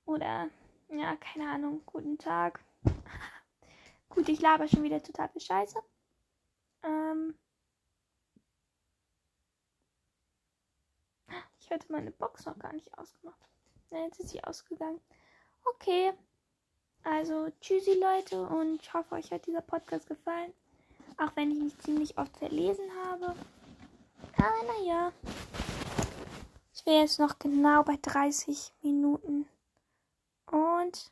Oder, 0.07 0.49
ja, 0.89 1.15
keine 1.17 1.51
Ahnung, 1.51 1.81
guten 1.85 2.17
Tag. 2.17 2.59
Gut, 4.09 4.27
ich 4.27 4.41
laber 4.41 4.67
schon 4.67 4.81
wieder 4.81 5.03
total 5.03 5.29
viel 5.29 5.41
Scheiße. 5.41 5.79
Ähm, 6.81 7.35
Ich 11.67 11.73
hatte 11.73 11.91
meine 11.91 12.11
Box 12.11 12.45
noch 12.45 12.57
gar 12.59 12.71
nicht 12.71 12.97
ausgemacht. 12.97 13.37
Na, 13.91 14.05
jetzt 14.05 14.21
ist 14.21 14.29
sie 14.29 14.41
ausgegangen. 14.41 15.01
Okay. 15.65 16.13
Also, 17.03 17.49
tschüssi 17.59 17.99
Leute 17.99 18.41
und 18.41 18.81
ich 18.81 18.93
hoffe, 18.93 19.15
euch 19.15 19.31
hat 19.31 19.45
dieser 19.45 19.61
Podcast 19.61 20.07
gefallen. 20.07 20.53
Auch 21.17 21.35
wenn 21.35 21.51
ich 21.51 21.59
mich 21.59 21.77
ziemlich 21.79 22.17
oft 22.17 22.37
verlesen 22.37 22.85
habe. 23.03 23.35
Aber 24.37 24.63
naja. 24.79 25.11
Ich 26.73 26.85
wäre 26.85 27.01
jetzt 27.01 27.19
noch 27.19 27.37
genau 27.37 27.83
bei 27.83 27.97
30 28.01 28.71
Minuten 28.81 29.45
und 30.51 31.11